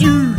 Dude, 0.00 0.38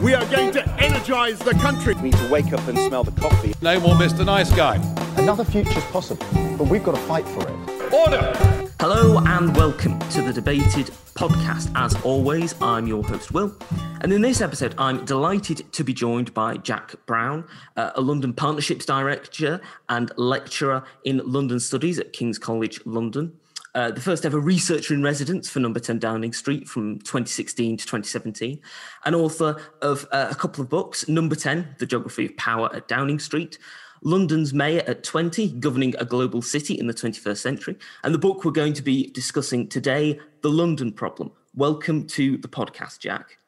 we 0.00 0.14
are 0.14 0.24
going 0.26 0.52
to 0.52 0.64
energize 0.80 1.40
the 1.40 1.50
country. 1.54 1.96
We 1.96 2.02
need 2.02 2.14
to 2.14 2.30
wake 2.30 2.52
up 2.52 2.64
and 2.68 2.78
smell 2.78 3.02
the 3.02 3.10
coffee. 3.20 3.52
No 3.60 3.80
more 3.80 3.96
Mr. 3.96 4.24
Nice 4.24 4.52
Guy. 4.52 4.76
Another 5.16 5.42
future's 5.42 5.82
possible, 5.86 6.24
but 6.56 6.68
we've 6.68 6.84
got 6.84 6.94
to 6.94 7.00
fight 7.00 7.26
for 7.26 7.40
it. 7.42 7.92
Order! 7.92 8.32
Hello 8.78 9.18
and 9.26 9.56
welcome 9.56 9.98
to 10.10 10.22
the 10.22 10.32
Debated 10.32 10.92
podcast. 11.14 11.72
As 11.74 12.00
always, 12.04 12.54
I'm 12.62 12.86
your 12.86 13.02
host, 13.02 13.32
Will. 13.32 13.52
And 14.00 14.12
in 14.12 14.22
this 14.22 14.40
episode, 14.40 14.76
I'm 14.78 15.04
delighted 15.04 15.72
to 15.72 15.82
be 15.82 15.92
joined 15.92 16.32
by 16.32 16.58
Jack 16.58 16.94
Brown, 17.06 17.44
uh, 17.76 17.90
a 17.96 18.00
London 18.00 18.32
Partnerships 18.32 18.86
Director 18.86 19.60
and 19.88 20.12
lecturer 20.18 20.84
in 21.02 21.20
London 21.24 21.58
Studies 21.58 21.98
at 21.98 22.12
King's 22.12 22.38
College 22.38 22.80
London. 22.86 23.39
Uh, 23.74 23.90
the 23.90 24.00
first 24.00 24.26
ever 24.26 24.40
researcher 24.40 24.94
in 24.94 25.02
residence 25.02 25.48
for 25.48 25.60
Number 25.60 25.78
10 25.78 26.00
Downing 26.00 26.32
Street 26.32 26.68
from 26.68 26.98
2016 26.98 27.76
to 27.76 27.84
2017, 27.84 28.60
an 29.04 29.14
author 29.14 29.60
of 29.80 30.08
uh, 30.10 30.26
a 30.28 30.34
couple 30.34 30.62
of 30.62 30.68
books 30.68 31.08
Number 31.08 31.36
10, 31.36 31.76
The 31.78 31.86
Geography 31.86 32.26
of 32.26 32.36
Power 32.36 32.74
at 32.74 32.88
Downing 32.88 33.20
Street, 33.20 33.58
London's 34.02 34.52
Mayor 34.52 34.82
at 34.88 35.04
20, 35.04 35.52
Governing 35.60 35.94
a 35.98 36.04
Global 36.04 36.42
City 36.42 36.74
in 36.74 36.88
the 36.88 36.94
21st 36.94 37.38
Century, 37.38 37.76
and 38.02 38.12
the 38.12 38.18
book 38.18 38.44
we're 38.44 38.50
going 38.50 38.72
to 38.72 38.82
be 38.82 39.10
discussing 39.10 39.68
today, 39.68 40.18
The 40.42 40.50
London 40.50 40.90
Problem. 40.90 41.30
Welcome 41.54 42.08
to 42.08 42.38
the 42.38 42.48
podcast, 42.48 42.98
Jack. 42.98 43.38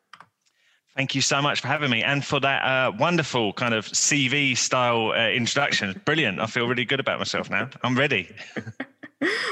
Thank 0.96 1.16
you 1.16 1.22
so 1.22 1.42
much 1.42 1.62
for 1.62 1.68
having 1.68 1.90
me 1.90 2.04
and 2.04 2.24
for 2.24 2.38
that 2.40 2.62
uh, 2.62 2.92
wonderful 2.96 3.54
kind 3.54 3.74
of 3.74 3.86
CV 3.86 4.56
style 4.56 5.12
uh, 5.16 5.30
introduction. 5.30 6.00
Brilliant. 6.04 6.38
I 6.38 6.46
feel 6.46 6.68
really 6.68 6.84
good 6.84 7.00
about 7.00 7.18
myself 7.18 7.50
now. 7.50 7.70
I'm 7.82 7.98
ready. 7.98 8.30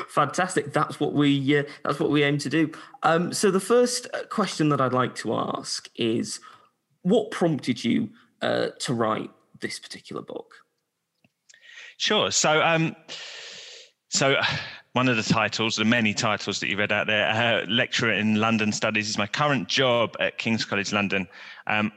Fantastic. 0.09 0.73
That's 0.73 0.98
what 0.98 1.12
we 1.12 1.59
uh, 1.59 1.65
that's 1.84 2.01
what 2.01 2.10
we 2.10 2.23
aim 2.23 2.38
to 2.38 2.48
do. 2.48 2.73
Um, 3.02 3.33
so 3.33 3.51
the 3.51 3.60
first 3.60 4.06
uh, 4.15 4.24
question 4.29 4.69
that 4.70 4.80
I'd 4.80 4.93
like 4.93 5.15
to 5.16 5.34
ask 5.34 5.88
is, 5.96 6.41
what 7.02 7.30
prompted 7.30 7.85
you 7.85 8.10
uh, 8.43 8.68
to 8.80 8.95
write 8.95 9.30
this 9.60 9.79
particular 9.79 10.23
book? 10.23 10.54
Sure. 11.96 12.30
So, 12.30 12.62
um, 12.62 12.96
so 14.09 14.40
one 14.93 15.09
of 15.09 15.16
the 15.16 15.23
titles, 15.23 15.77
the 15.77 15.84
many 15.84 16.15
titles 16.15 16.60
that 16.60 16.68
you 16.68 16.77
read 16.77 16.93
out 16.93 17.07
there, 17.07 17.29
uh, 17.29 17.66
lecturer 17.66 18.12
in 18.12 18.37
London 18.37 18.73
studies, 18.73 19.09
is 19.09 19.18
my 19.18 19.27
current 19.27 19.68
job 19.68 20.16
at 20.18 20.38
King's 20.38 20.65
College 20.65 20.93
London. 20.93 21.29
Um, 21.66 21.93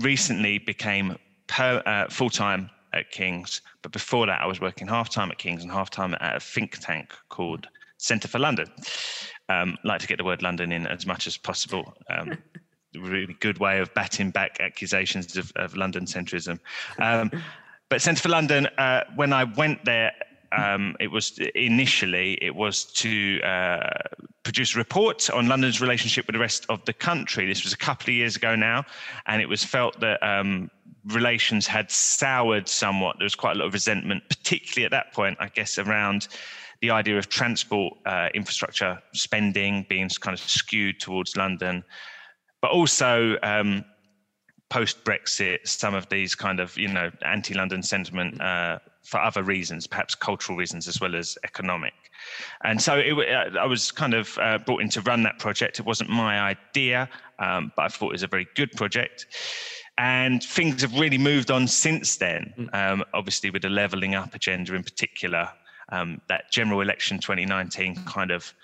recently 0.00 0.58
became 0.58 1.16
per, 1.46 1.82
uh, 1.86 2.08
full 2.08 2.30
time 2.30 2.70
at 2.92 3.10
King's, 3.10 3.60
but 3.82 3.92
before 3.92 4.26
that, 4.26 4.40
I 4.40 4.46
was 4.46 4.60
working 4.60 4.88
half 4.88 5.10
time 5.10 5.30
at 5.30 5.38
King's 5.38 5.62
and 5.62 5.72
half 5.72 5.90
time 5.90 6.14
at 6.20 6.36
a 6.36 6.40
think 6.40 6.78
tank 6.78 7.12
called 7.28 7.68
Centre 7.98 8.28
for 8.28 8.38
London. 8.38 8.70
Um, 9.48 9.76
like 9.84 10.00
to 10.00 10.06
get 10.06 10.18
the 10.18 10.24
word 10.24 10.42
London 10.42 10.72
in 10.72 10.86
as 10.86 11.06
much 11.06 11.26
as 11.26 11.36
possible. 11.36 11.94
Um, 12.10 12.38
really 12.94 13.34
good 13.40 13.58
way 13.58 13.78
of 13.78 13.92
batting 13.94 14.30
back 14.30 14.58
accusations 14.60 15.36
of, 15.36 15.52
of 15.56 15.76
London 15.76 16.04
centrism. 16.04 16.58
Um, 16.98 17.30
but 17.88 18.02
Centre 18.02 18.22
for 18.22 18.28
London, 18.28 18.66
uh, 18.78 19.04
when 19.14 19.32
I 19.32 19.44
went 19.44 19.84
there, 19.84 20.12
um, 20.56 20.96
it 20.98 21.08
was 21.08 21.38
initially 21.54 22.38
it 22.40 22.54
was 22.54 22.84
to 22.84 23.40
uh, 23.42 23.90
produce 24.42 24.74
a 24.74 24.78
report 24.78 25.28
on 25.30 25.46
London's 25.46 25.80
relationship 25.80 26.26
with 26.26 26.34
the 26.34 26.40
rest 26.40 26.64
of 26.68 26.84
the 26.86 26.92
country. 26.92 27.46
This 27.46 27.64
was 27.64 27.72
a 27.72 27.76
couple 27.76 28.04
of 28.04 28.14
years 28.14 28.36
ago 28.36 28.56
now, 28.56 28.84
and 29.26 29.42
it 29.42 29.48
was 29.48 29.62
felt 29.62 30.00
that 30.00 30.22
um, 30.22 30.70
relations 31.06 31.66
had 31.66 31.90
soured 31.90 32.68
somewhat. 32.68 33.16
There 33.18 33.24
was 33.24 33.34
quite 33.34 33.56
a 33.56 33.58
lot 33.58 33.66
of 33.66 33.72
resentment, 33.72 34.24
particularly 34.28 34.84
at 34.84 34.90
that 34.90 35.12
point, 35.12 35.36
I 35.40 35.48
guess, 35.48 35.78
around 35.78 36.28
the 36.80 36.90
idea 36.90 37.18
of 37.18 37.28
transport 37.28 37.94
uh, 38.06 38.28
infrastructure 38.34 39.00
spending 39.12 39.84
being 39.88 40.08
kind 40.20 40.34
of 40.34 40.40
skewed 40.40 41.00
towards 41.00 41.36
London, 41.36 41.82
but 42.60 42.70
also 42.70 43.36
um, 43.42 43.84
post 44.68 45.02
Brexit, 45.04 45.66
some 45.66 45.94
of 45.94 46.08
these 46.08 46.34
kind 46.34 46.60
of 46.60 46.76
you 46.76 46.88
know 46.88 47.10
anti-London 47.24 47.82
sentiment 47.82 48.40
uh, 48.40 48.78
for 49.02 49.18
other 49.18 49.42
reasons, 49.42 49.86
perhaps 49.86 50.14
cultural 50.14 50.56
reasons 50.56 50.86
as 50.86 51.00
well 51.00 51.14
as 51.14 51.38
economic. 51.44 51.94
And 52.62 52.80
so 52.80 52.98
it, 52.98 53.12
uh, 53.12 53.58
I 53.58 53.66
was 53.66 53.90
kind 53.90 54.14
of 54.14 54.38
uh, 54.38 54.58
brought 54.58 54.82
in 54.82 54.88
to 54.90 55.00
run 55.00 55.22
that 55.22 55.38
project. 55.38 55.80
It 55.80 55.86
wasn't 55.86 56.10
my 56.10 56.40
idea, 56.40 57.08
um, 57.38 57.72
but 57.74 57.82
I 57.82 57.88
thought 57.88 58.10
it 58.10 58.12
was 58.12 58.22
a 58.22 58.28
very 58.28 58.46
good 58.54 58.72
project 58.72 59.26
and 59.98 60.42
things 60.44 60.80
have 60.82 60.94
really 60.94 61.18
moved 61.18 61.50
on 61.50 61.66
since 61.66 62.16
then. 62.16 62.54
Mm. 62.56 62.74
Um, 62.74 63.04
obviously, 63.12 63.50
with 63.50 63.62
the 63.62 63.68
levelling 63.68 64.14
up 64.14 64.34
agenda 64.34 64.74
in 64.74 64.84
particular, 64.84 65.50
um, 65.90 66.20
that 66.28 66.50
general 66.52 66.80
election 66.80 67.18
2019 67.18 67.96
kind 68.04 68.30
of 68.30 68.54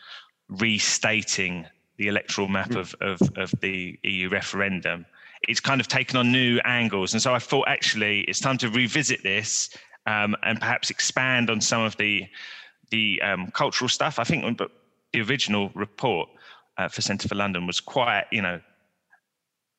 restating 0.48 1.66
the 1.96 2.06
electoral 2.06 2.46
map 2.46 2.70
mm. 2.70 2.78
of, 2.78 2.94
of, 3.00 3.20
of 3.36 3.52
the 3.60 3.98
EU 4.04 4.28
referendum. 4.28 5.04
It's 5.48 5.60
kind 5.60 5.80
of 5.80 5.88
taken 5.88 6.16
on 6.16 6.30
new 6.30 6.60
angles. 6.64 7.12
And 7.12 7.20
so 7.20 7.34
I 7.34 7.38
thought 7.40 7.68
actually 7.68 8.20
it's 8.22 8.40
time 8.40 8.56
to 8.58 8.68
revisit 8.70 9.22
this 9.22 9.76
um, 10.06 10.36
and 10.44 10.60
perhaps 10.60 10.88
expand 10.88 11.50
on 11.50 11.60
some 11.60 11.82
of 11.82 11.96
the, 11.96 12.26
the 12.90 13.20
um, 13.22 13.50
cultural 13.50 13.88
stuff. 13.88 14.18
I 14.18 14.24
think 14.24 14.58
the 15.12 15.20
original 15.20 15.70
report 15.74 16.28
uh, 16.78 16.88
for 16.88 17.02
Centre 17.02 17.28
for 17.28 17.34
London 17.34 17.66
was 17.66 17.80
quite, 17.80 18.24
you 18.30 18.40
know, 18.40 18.60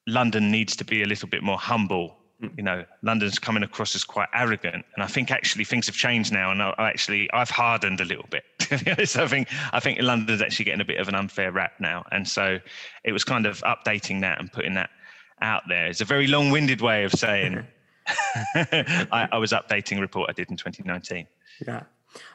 London 0.07 0.51
needs 0.51 0.75
to 0.77 0.85
be 0.85 1.03
a 1.03 1.05
little 1.05 1.27
bit 1.27 1.43
more 1.43 1.57
humble. 1.57 2.17
Hmm. 2.39 2.47
You 2.57 2.63
know, 2.63 2.85
London's 3.01 3.39
coming 3.39 3.63
across 3.63 3.95
as 3.95 4.03
quite 4.03 4.27
arrogant, 4.33 4.85
and 4.95 5.03
I 5.03 5.07
think 5.07 5.31
actually 5.31 5.63
things 5.63 5.85
have 5.87 5.95
changed 5.95 6.33
now, 6.33 6.51
and 6.51 6.61
I, 6.61 6.73
actually 6.77 7.29
I've 7.31 7.49
hardened 7.49 8.01
a 8.01 8.05
little 8.05 8.27
bit. 8.29 8.43
so 9.07 9.23
I 9.23 9.27
think 9.27 9.47
I 9.71 9.79
think 9.79 10.01
London's 10.01 10.41
actually 10.41 10.65
getting 10.65 10.81
a 10.81 10.85
bit 10.85 10.99
of 10.99 11.07
an 11.07 11.15
unfair 11.15 11.51
rap 11.51 11.73
now, 11.79 12.03
and 12.11 12.27
so 12.27 12.59
it 13.03 13.11
was 13.11 13.23
kind 13.23 13.45
of 13.45 13.61
updating 13.61 14.21
that 14.21 14.39
and 14.39 14.51
putting 14.51 14.73
that 14.75 14.89
out 15.41 15.63
there. 15.67 15.87
It's 15.87 16.01
a 16.01 16.05
very 16.05 16.27
long-winded 16.27 16.81
way 16.81 17.03
of 17.03 17.11
saying 17.11 17.65
I, 18.55 19.27
I 19.31 19.37
was 19.37 19.51
updating 19.51 19.97
a 19.97 20.01
report 20.01 20.29
I 20.29 20.33
did 20.33 20.49
in 20.49 20.57
2019. 20.57 21.27
Yeah. 21.65 21.83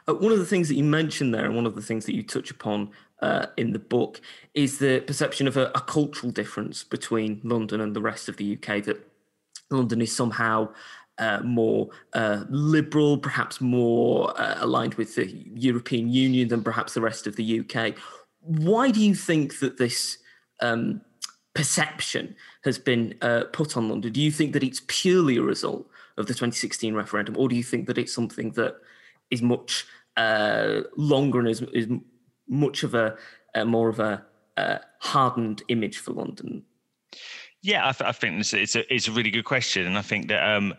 Uh, 0.07 0.13
one 0.13 0.31
of 0.31 0.39
the 0.39 0.45
things 0.45 0.67
that 0.67 0.75
you 0.75 0.83
mentioned 0.83 1.33
there, 1.33 1.45
and 1.45 1.55
one 1.55 1.65
of 1.65 1.75
the 1.75 1.81
things 1.81 2.05
that 2.05 2.15
you 2.15 2.23
touch 2.23 2.51
upon 2.51 2.91
uh, 3.21 3.47
in 3.57 3.71
the 3.71 3.79
book, 3.79 4.19
is 4.53 4.79
the 4.79 5.01
perception 5.01 5.47
of 5.47 5.57
a, 5.57 5.71
a, 5.75 5.81
cultural 5.81 6.31
difference 6.31 6.83
between 6.83 7.39
London 7.43 7.79
and 7.79 7.95
the 7.95 8.01
rest 8.01 8.27
of 8.27 8.37
the 8.37 8.53
UK. 8.57 8.83
That 8.83 9.07
London 9.69 10.01
is 10.01 10.15
somehow 10.15 10.69
uh, 11.17 11.39
more 11.43 11.89
uh, 12.13 12.45
liberal, 12.49 13.17
perhaps 13.17 13.61
more 13.61 14.33
uh, 14.41 14.55
aligned 14.59 14.95
with 14.95 15.15
the 15.15 15.27
European 15.53 16.09
Union 16.09 16.47
than 16.47 16.63
perhaps 16.63 16.93
the 16.93 17.01
rest 17.01 17.27
of 17.27 17.35
the 17.35 17.59
UK. 17.59 17.95
Why 18.39 18.89
do 18.89 18.99
you 18.99 19.13
think 19.13 19.59
that 19.59 19.77
this 19.77 20.17
um, 20.61 21.01
perception 21.53 22.35
has 22.63 22.79
been 22.79 23.13
uh, 23.21 23.43
put 23.53 23.77
on 23.77 23.87
London? 23.87 24.11
Do 24.11 24.21
you 24.21 24.31
think 24.31 24.53
that 24.53 24.63
it's 24.63 24.81
purely 24.87 25.37
a 25.37 25.43
result 25.43 25.87
of 26.17 26.25
the 26.25 26.33
2016 26.33 26.95
referendum, 26.95 27.37
or 27.37 27.47
do 27.47 27.55
you 27.55 27.63
think 27.63 27.85
that 27.85 27.99
it's 27.99 28.13
something 28.13 28.51
that 28.53 28.77
is 29.29 29.43
much 29.43 29.85
longer 30.97 31.39
and 31.39 31.47
is, 31.47 31.61
is 31.73 31.87
much 32.51 32.83
of 32.83 32.93
a, 32.93 33.15
a 33.55 33.65
more 33.65 33.89
of 33.89 33.99
a, 33.99 34.23
a, 34.57 34.79
hardened 34.99 35.63
image 35.69 35.97
for 35.97 36.11
London? 36.11 36.63
Yeah, 37.63 37.87
I, 37.87 37.91
th- 37.91 38.07
I 38.07 38.11
think 38.11 38.39
it's, 38.39 38.53
it's, 38.53 38.75
a 38.75 38.93
it's 38.93 39.07
a 39.07 39.11
really 39.11 39.31
good 39.31 39.45
question, 39.45 39.87
and 39.87 39.97
I 39.97 40.01
think 40.03 40.27
that 40.27 40.43
um, 40.43 40.75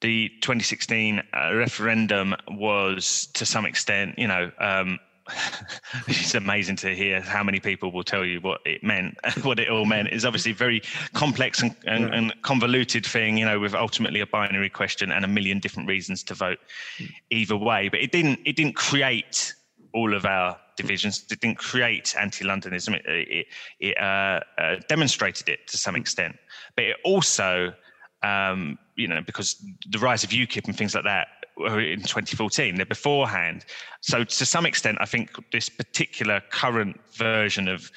the 0.00 0.28
2016 0.40 1.22
uh, 1.32 1.54
referendum 1.54 2.34
was 2.50 3.28
to 3.34 3.46
some 3.46 3.66
extent, 3.66 4.18
you 4.18 4.26
know, 4.26 4.50
um, 4.58 4.98
it's 6.08 6.34
amazing 6.34 6.76
to 6.76 6.94
hear 6.94 7.20
how 7.20 7.42
many 7.42 7.60
people 7.60 7.92
will 7.92 8.04
tell 8.04 8.24
you 8.24 8.40
what 8.40 8.60
it 8.64 8.82
meant, 8.82 9.16
what 9.42 9.58
it 9.58 9.68
all 9.68 9.84
meant. 9.84 10.08
It's 10.08 10.24
obviously 10.24 10.52
a 10.52 10.54
very 10.54 10.82
complex 11.12 11.62
and, 11.62 11.74
and, 11.86 12.04
yeah. 12.04 12.14
and, 12.14 12.42
convoluted 12.42 13.04
thing, 13.04 13.36
you 13.36 13.44
know, 13.44 13.60
with 13.60 13.74
ultimately 13.74 14.20
a 14.20 14.26
binary 14.26 14.70
question 14.70 15.12
and 15.12 15.24
a 15.24 15.28
million 15.28 15.58
different 15.58 15.88
reasons 15.88 16.22
to 16.24 16.34
vote 16.34 16.58
either 17.30 17.56
way. 17.56 17.88
But 17.88 18.00
it 18.00 18.12
didn't 18.12 18.40
it 18.44 18.56
didn't 18.56 18.76
create 18.76 19.54
all 19.92 20.14
of 20.14 20.24
our 20.24 20.58
divisions. 20.78 21.20
Didn't 21.20 21.56
create 21.56 22.14
anti-Londonism. 22.18 22.94
It, 22.94 23.02
it, 23.06 23.46
it 23.80 23.98
uh, 24.00 24.40
uh, 24.58 24.76
demonstrated 24.88 25.48
it 25.48 25.66
to 25.68 25.76
some 25.76 25.94
extent, 25.96 26.36
but 26.74 26.84
it 26.86 26.96
also, 27.04 27.74
um, 28.22 28.78
you 28.96 29.06
know, 29.06 29.20
because 29.20 29.62
the 29.90 29.98
rise 29.98 30.24
of 30.24 30.30
UKIP 30.30 30.64
and 30.66 30.76
things 30.76 30.94
like 30.94 31.04
that 31.04 31.28
in 31.66 32.00
2014. 32.00 32.76
They're 32.76 32.86
beforehand. 32.86 33.64
So 34.00 34.24
to 34.24 34.46
some 34.46 34.66
extent, 34.66 34.98
I 35.00 35.06
think 35.06 35.30
this 35.52 35.68
particular 35.68 36.40
current 36.50 37.00
version 37.12 37.68
of 37.68 37.90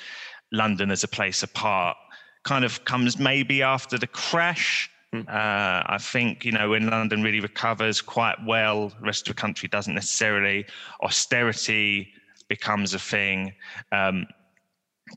London 0.52 0.92
as 0.92 1.04
a 1.04 1.08
place 1.08 1.44
apart 1.44 1.98
kind 2.44 2.66
of 2.66 2.84
comes 2.86 3.20
maybe 3.20 3.62
after 3.62 3.98
the 3.98 4.08
crash. 4.08 4.90
Hmm. 5.14 5.22
Uh, 5.28 5.84
I 5.86 5.98
think 6.00 6.46
you 6.46 6.52
know 6.52 6.70
when 6.70 6.90
London 6.90 7.22
really 7.22 7.42
recovers 7.42 8.02
quite 8.02 8.38
well, 8.46 8.90
the 8.90 9.06
rest 9.06 9.28
of 9.28 9.36
the 9.36 9.42
country 9.42 9.70
doesn't 9.70 9.94
necessarily. 9.94 10.66
Austerity 11.02 12.14
becomes 12.56 12.94
a 12.94 13.00
thing. 13.00 13.54
Um, 13.92 14.28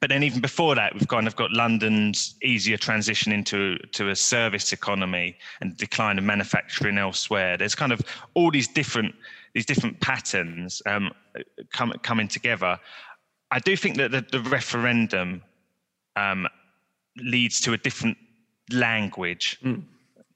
but 0.01 0.09
then 0.11 0.23
even 0.23 0.41
before 0.41 0.75
that, 0.77 0.95
we've 0.95 1.09
kind 1.17 1.27
of 1.27 1.35
got 1.37 1.51
London's 1.53 2.35
easier 2.43 2.77
transition 2.77 3.33
into 3.33 3.77
to 3.93 4.03
a 4.11 4.17
service 4.17 4.73
economy 4.73 5.37
and 5.61 5.77
decline 5.77 6.17
of 6.19 6.25
manufacturing 6.25 6.99
elsewhere. 6.99 7.57
There's 7.57 7.75
kind 7.75 7.93
of 7.93 8.01
all 8.35 8.51
these 8.51 8.69
different 8.81 9.15
these 9.55 9.67
different 9.67 10.01
patterns 10.01 10.83
um, 10.87 11.13
come, 11.73 11.93
coming 12.03 12.29
together. 12.29 12.79
I 13.51 13.61
do 13.61 13.77
think 13.77 13.97
that 13.99 14.11
the, 14.11 14.23
the 14.37 14.41
referendum 14.59 15.43
um, 16.17 16.49
leads 17.17 17.61
to 17.61 17.73
a 17.73 17.79
different 17.79 18.17
language, 18.71 19.59
Mm. 19.63 19.83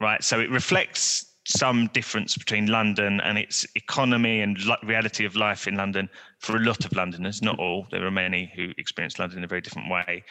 right? 0.00 0.22
So 0.22 0.38
it 0.40 0.50
reflects 0.50 1.27
some 1.48 1.88
difference 1.94 2.36
between 2.36 2.66
London 2.66 3.20
and 3.22 3.38
its 3.38 3.66
economy 3.74 4.40
and 4.40 4.62
li- 4.66 4.76
reality 4.82 5.24
of 5.24 5.34
life 5.34 5.66
in 5.66 5.76
London 5.76 6.08
for 6.40 6.56
a 6.56 6.60
lot 6.60 6.84
of 6.84 6.92
Londoners, 6.92 7.40
not 7.40 7.58
all. 7.58 7.86
There 7.90 8.04
are 8.04 8.10
many 8.10 8.52
who 8.54 8.72
experience 8.76 9.18
London 9.18 9.38
in 9.38 9.44
a 9.44 9.48
very 9.48 9.62
different 9.62 9.90
way, 9.90 10.24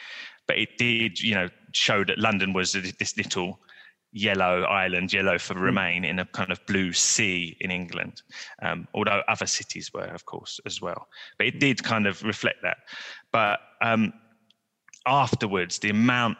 but 0.46 0.58
it 0.58 0.78
did, 0.78 1.20
you 1.20 1.34
know, 1.34 1.48
show 1.72 2.04
that 2.04 2.18
London 2.18 2.52
was 2.52 2.72
this 2.72 3.16
little 3.16 3.58
yellow 4.12 4.62
island, 4.62 5.12
yellow 5.12 5.38
for 5.38 5.54
Remain, 5.54 6.04
in 6.04 6.20
a 6.20 6.24
kind 6.24 6.52
of 6.52 6.64
blue 6.66 6.92
sea 6.92 7.56
in 7.60 7.72
England. 7.72 8.22
Um, 8.62 8.86
although 8.94 9.22
other 9.26 9.46
cities 9.46 9.92
were, 9.92 10.04
of 10.04 10.24
course, 10.24 10.60
as 10.66 10.80
well. 10.80 11.08
But 11.36 11.48
it 11.48 11.58
did 11.58 11.82
kind 11.82 12.06
of 12.06 12.22
reflect 12.22 12.58
that. 12.62 12.78
But 13.32 13.58
um, 13.82 14.12
afterwards, 15.04 15.80
the 15.80 15.90
amount 15.90 16.38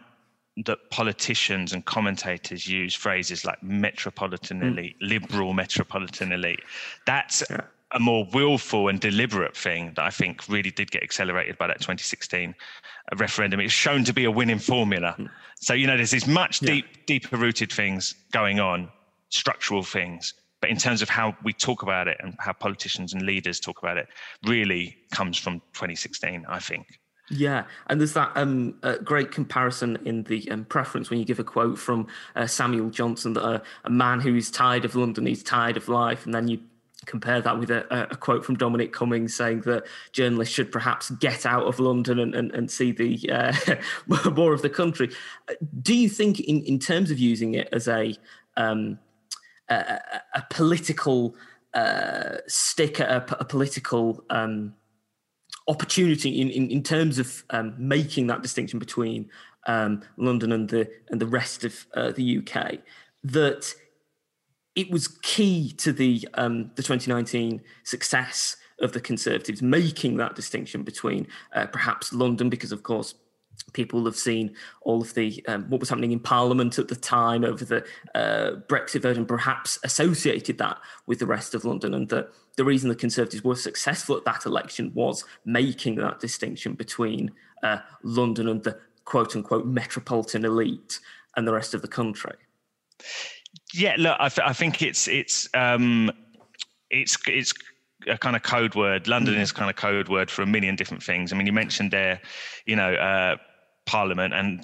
that 0.65 0.91
politicians 0.91 1.73
and 1.73 1.85
commentators 1.85 2.67
use 2.67 2.95
phrases 2.95 3.45
like 3.45 3.63
metropolitan 3.63 4.61
hmm. 4.61 4.69
elite, 4.69 4.97
liberal 5.01 5.53
metropolitan 5.53 6.33
elite, 6.33 6.61
that's 7.07 7.43
Yeah. 7.49 7.61
a 7.93 7.99
more 7.99 8.27
willful 8.33 8.89
and 8.89 9.01
deliberate 9.01 9.57
thing 9.57 9.93
that 9.95 10.05
I 10.05 10.11
think 10.11 10.49
really 10.49 10.71
did 10.71 10.91
get 10.91 11.03
accelerated 11.03 11.57
by 11.59 11.67
that 11.69 11.81
2016 11.81 12.55
uh, 13.13 13.17
referendum. 13.17 13.61
It's 13.61 13.73
shown 13.73 14.05
to 14.05 14.13
be 14.13 14.25
a 14.25 14.31
winning 14.31 14.59
formula. 14.59 15.13
Hmm. 15.13 15.27
So, 15.61 15.75
you 15.75 15.87
know, 15.87 15.97
there's 15.97 16.11
these 16.11 16.27
much 16.27 16.61
deep, 16.61 17.07
deeper 17.07 17.37
rooted 17.37 17.73
things 17.73 18.15
going 18.33 18.61
on, 18.61 18.91
structural 19.31 19.83
things. 19.83 20.35
But 20.61 20.71
in 20.71 20.77
terms 20.77 21.03
of 21.03 21.09
how 21.09 21.37
we 21.45 21.53
talk 21.53 21.83
about 21.83 22.09
it 22.09 22.17
and 22.21 22.35
how 22.41 22.53
politicians 22.53 23.13
and 23.13 23.23
leaders 23.23 23.61
talk 23.61 23.79
about 23.79 23.97
it, 23.97 24.09
really 24.45 24.97
comes 25.13 25.39
from 25.39 25.61
2016, 25.75 26.45
I 26.49 26.59
think. 26.59 26.99
Yeah, 27.31 27.65
and 27.89 28.01
there's 28.01 28.15
that 28.15 28.33
um, 28.37 28.77
uh, 28.83 28.97
great 28.99 29.31
comparison 29.31 29.99
in 30.05 30.23
the 30.25 30.51
um, 30.51 30.65
preference 30.65 31.11
when 31.11 31.19
you 31.19 31.27
give 31.27 31.39
a 31.39 31.45
quote 31.45 31.79
from 31.79 32.07
uh, 32.35 32.47
Samuel 32.47 32.89
Johnson 32.91 33.35
that 33.35 33.45
uh, 33.45 33.61
a 33.85 33.91
man 33.91 34.21
who 34.21 34.35
is 34.35 34.51
tired 34.51 34.85
of 34.87 34.95
London, 34.95 35.27
he's 35.27 35.43
tired 35.43 35.77
of 35.77 35.89
life, 35.89 36.25
and 36.25 36.35
then 36.35 36.49
you 36.49 36.59
compare 37.05 37.41
that 37.41 37.59
with 37.59 37.71
a, 37.71 38.09
a 38.11 38.17
quote 38.17 38.45
from 38.45 38.57
Dominic 38.57 38.93
Cummings 38.93 39.35
saying 39.35 39.63
that 39.63 39.87
journalists 40.13 40.55
should 40.55 40.73
perhaps 40.73 41.11
get 41.11 41.45
out 41.47 41.65
of 41.65 41.79
London 41.81 42.19
and, 42.19 42.35
and, 42.35 42.51
and 42.53 42.71
see 42.71 42.93
the 42.93 43.19
uh, 43.31 43.77
more 44.31 44.53
of 44.55 44.63
the 44.63 44.71
country. 44.71 45.11
Do 45.83 45.95
you 45.95 46.09
think, 46.09 46.41
in, 46.41 46.63
in 46.65 46.79
terms 46.79 47.11
of 47.11 47.19
using 47.19 47.55
it 47.55 47.69
as 47.73 47.89
a 47.89 48.15
um, 48.57 48.99
a, 49.69 49.75
a- 49.75 50.23
a 50.35 50.47
political 50.51 51.35
uh, 51.75 52.39
stick, 52.47 53.01
a, 53.01 53.25
a 53.39 53.45
political 53.45 54.25
um, 54.31 54.75
opportunity 55.69 56.41
in, 56.41 56.49
in, 56.51 56.71
in 56.71 56.83
terms 56.83 57.19
of 57.19 57.45
um, 57.51 57.75
making 57.79 58.27
that 58.27 58.43
distinction 58.43 58.79
between 58.79 59.29
um, 59.67 60.03
London 60.17 60.53
and 60.53 60.69
the 60.69 60.91
and 61.11 61.21
the 61.21 61.27
rest 61.27 61.65
of 61.65 61.87
uh, 61.95 62.11
the 62.13 62.39
UK 62.39 62.79
that 63.23 63.75
it 64.75 64.91
was 64.91 65.09
key 65.23 65.73
to 65.73 65.93
the 65.93 66.27
um, 66.35 66.71
the 66.77 66.83
2019 66.83 67.61
success 67.85 68.57
of 68.81 68.93
the 68.93 69.01
Conservatives 69.01 69.61
making 69.61 70.17
that 70.17 70.35
distinction 70.35 70.83
between 70.83 71.27
uh, 71.53 71.67
perhaps 71.67 72.13
London 72.13 72.49
because 72.49 72.73
of 72.73 72.83
course 72.83 73.15
people 73.73 74.05
have 74.05 74.17
seen 74.17 74.55
all 74.83 75.01
of 75.01 75.15
the 75.15 75.45
um, 75.47 75.65
what 75.69 75.81
was 75.81 75.89
happening 75.89 76.13
in 76.13 76.21
Parliament 76.21 76.79
at 76.79 76.89
the 76.89 76.97
time 76.97 77.45
over 77.45 77.65
the 77.65 77.85
uh, 78.15 78.57
Brexit 78.69 79.03
vote 79.03 79.17
and 79.17 79.29
perhaps 79.29 79.79
associated 79.85 80.59
that 80.59 80.79
with 81.07 81.19
the 81.19 81.27
rest 81.27 81.55
of 81.55 81.65
London, 81.65 81.95
and 81.95 82.09
that 82.09 82.31
the 82.57 82.65
reason 82.65 82.89
the 82.89 82.97
Conservatives 82.97 83.45
were 83.45 83.57
successful 83.57 84.17
at 84.17 84.25
that 84.25 84.47
election 84.47 84.91
was 84.95 85.25
making 85.45 85.97
that 85.97 86.21
distinction 86.21 86.75
between 86.75 87.31
uh, 87.63 87.79
London 88.03 88.49
and 88.49 88.63
the 88.65 88.79
quote 89.05 89.37
unquote 89.37 89.67
metropolitan 89.67 90.45
elite 90.45 91.01
and 91.37 91.47
the 91.47 91.53
rest 91.53 91.75
of 91.75 91.83
the 91.83 91.89
country. 91.89 92.35
Yeah, 93.73 93.95
look, 93.99 94.17
I, 94.19 94.29
th- 94.29 94.47
I 94.47 94.53
think 94.53 94.83
it's 94.83 95.09
it's 95.09 95.49
um, 95.55 96.11
it's 96.91 97.17
it's 97.27 97.53
a 98.07 98.19
kind 98.19 98.37
of 98.37 98.43
code 98.43 98.75
word. 98.75 99.09
London 99.09 99.35
is 99.35 99.53
kind 99.53 99.71
of 99.71 99.77
code 99.77 100.09
word 100.09 100.31
for 100.31 100.43
a 100.43 100.47
million 100.47 100.77
different 100.77 101.03
things. 101.03 101.33
I 101.33 101.37
mean, 101.37 101.47
you 101.47 101.53
mentioned 101.53 101.91
there, 101.91 102.21
you 102.67 102.77
know, 102.77 102.95
uh, 102.95 103.37
Parliament 103.89 104.33
and 104.35 104.57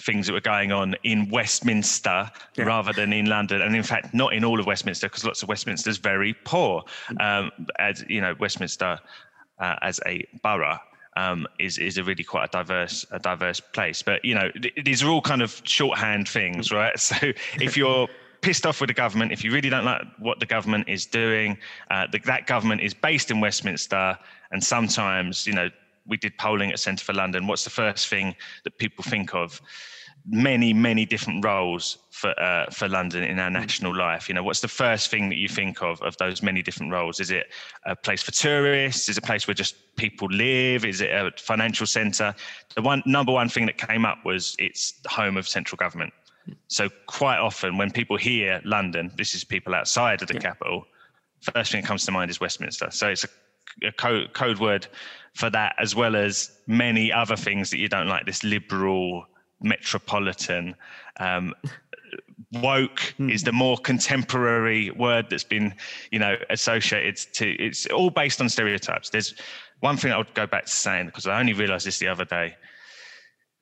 things 0.00 0.26
that 0.26 0.32
were 0.32 0.40
going 0.54 0.70
on 0.72 0.94
in 1.02 1.28
Westminster 1.30 2.30
Yeah. 2.56 2.64
rather 2.64 2.92
than 2.92 3.12
in 3.12 3.26
London, 3.26 3.60
and 3.60 3.74
in 3.74 3.82
fact, 3.82 4.14
not 4.14 4.32
in 4.32 4.44
all 4.44 4.58
of 4.60 4.66
Westminster 4.66 5.08
because 5.08 5.24
lots 5.24 5.42
of 5.42 5.48
Westminster 5.48 5.90
is 5.90 5.98
very 5.98 6.32
poor. 6.44 6.84
Um, 7.20 7.50
as 7.78 8.04
you 8.08 8.20
know, 8.20 8.34
Westminster 8.38 8.92
uh, 9.58 9.76
as 9.82 10.00
a 10.06 10.14
borough 10.42 10.78
um, 11.16 11.46
is 11.58 11.78
is 11.78 11.98
a 11.98 12.04
really 12.04 12.24
quite 12.24 12.44
a 12.48 12.52
diverse 12.58 13.04
a 13.10 13.18
diverse 13.18 13.60
place. 13.60 14.02
But 14.02 14.24
you 14.24 14.34
know, 14.34 14.50
th- 14.62 14.74
these 14.84 15.02
are 15.02 15.08
all 15.10 15.20
kind 15.32 15.42
of 15.42 15.60
shorthand 15.64 16.28
things, 16.28 16.70
right? 16.72 16.94
So 17.10 17.16
if 17.60 17.76
you're 17.76 18.08
pissed 18.42 18.66
off 18.66 18.80
with 18.80 18.88
the 18.88 18.94
government, 19.04 19.30
if 19.32 19.44
you 19.44 19.52
really 19.52 19.70
don't 19.70 19.84
like 19.84 20.02
what 20.18 20.40
the 20.40 20.46
government 20.46 20.88
is 20.88 21.06
doing, 21.06 21.58
uh, 21.90 22.06
the, 22.12 22.18
that 22.20 22.46
government 22.46 22.80
is 22.80 22.94
based 22.94 23.30
in 23.30 23.40
Westminster, 23.40 24.18
and 24.52 24.62
sometimes 24.62 25.46
you 25.46 25.54
know 25.58 25.68
we 26.06 26.16
did 26.16 26.36
polling 26.38 26.72
at 26.72 26.78
Centre 26.78 27.04
for 27.04 27.12
London. 27.12 27.46
What's 27.46 27.64
the 27.64 27.70
first 27.70 28.08
thing 28.08 28.34
that 28.64 28.78
people 28.78 29.04
think 29.04 29.34
of? 29.34 29.60
Many, 30.24 30.72
many 30.72 31.04
different 31.04 31.44
roles 31.44 31.98
for 32.10 32.30
uh, 32.40 32.70
for 32.70 32.88
London 32.88 33.24
in 33.24 33.40
our 33.40 33.50
national 33.50 33.96
life. 33.96 34.28
You 34.28 34.36
know, 34.36 34.44
what's 34.44 34.60
the 34.60 34.68
first 34.68 35.10
thing 35.10 35.28
that 35.30 35.38
you 35.38 35.48
think 35.48 35.82
of 35.82 36.00
of 36.02 36.16
those 36.18 36.42
many 36.42 36.62
different 36.62 36.92
roles? 36.92 37.18
Is 37.18 37.32
it 37.32 37.46
a 37.86 37.96
place 37.96 38.22
for 38.22 38.30
tourists? 38.30 39.08
Is 39.08 39.18
it 39.18 39.24
a 39.24 39.26
place 39.26 39.48
where 39.48 39.54
just 39.54 39.74
people 39.96 40.28
live? 40.28 40.84
Is 40.84 41.00
it 41.00 41.10
a 41.10 41.32
financial 41.38 41.86
centre? 41.86 42.34
The 42.76 42.82
one 42.82 43.02
number 43.04 43.32
one 43.32 43.48
thing 43.48 43.66
that 43.66 43.78
came 43.78 44.04
up 44.04 44.24
was 44.24 44.54
it's 44.60 44.92
the 44.92 45.08
home 45.08 45.36
of 45.36 45.48
central 45.48 45.76
government. 45.76 46.12
So 46.68 46.88
quite 47.06 47.38
often 47.38 47.76
when 47.76 47.90
people 47.90 48.16
hear 48.16 48.60
London, 48.64 49.12
this 49.16 49.34
is 49.34 49.44
people 49.44 49.74
outside 49.74 50.22
of 50.22 50.28
the 50.28 50.38
capital, 50.38 50.84
first 51.40 51.72
thing 51.72 51.82
that 51.82 51.86
comes 51.86 52.04
to 52.06 52.12
mind 52.12 52.30
is 52.30 52.40
Westminster. 52.40 52.90
So 52.90 53.08
it's 53.08 53.24
a, 53.24 53.28
a 53.82 53.92
code, 53.92 54.32
code 54.32 54.58
word 54.58 54.86
for 55.34 55.50
that, 55.50 55.74
as 55.78 55.94
well 55.94 56.16
as 56.16 56.50
many 56.66 57.12
other 57.12 57.36
things 57.36 57.70
that 57.70 57.78
you 57.78 57.88
don't 57.88 58.08
like. 58.08 58.26
This 58.26 58.44
liberal, 58.44 59.26
metropolitan, 59.62 60.74
um, 61.18 61.54
woke 62.52 63.14
is 63.18 63.42
the 63.44 63.52
more 63.52 63.78
contemporary 63.78 64.90
word 64.90 65.30
that's 65.30 65.44
been, 65.44 65.74
you 66.10 66.18
know, 66.18 66.36
associated 66.50 67.16
to. 67.34 67.50
It's 67.52 67.86
all 67.86 68.10
based 68.10 68.40
on 68.40 68.48
stereotypes. 68.48 69.10
There's 69.10 69.34
one 69.80 69.96
thing 69.96 70.12
I 70.12 70.18
would 70.18 70.34
go 70.34 70.46
back 70.46 70.66
to 70.66 70.70
saying 70.70 71.06
because 71.06 71.26
I 71.26 71.40
only 71.40 71.54
realised 71.54 71.86
this 71.86 71.98
the 71.98 72.08
other 72.08 72.24
day. 72.24 72.56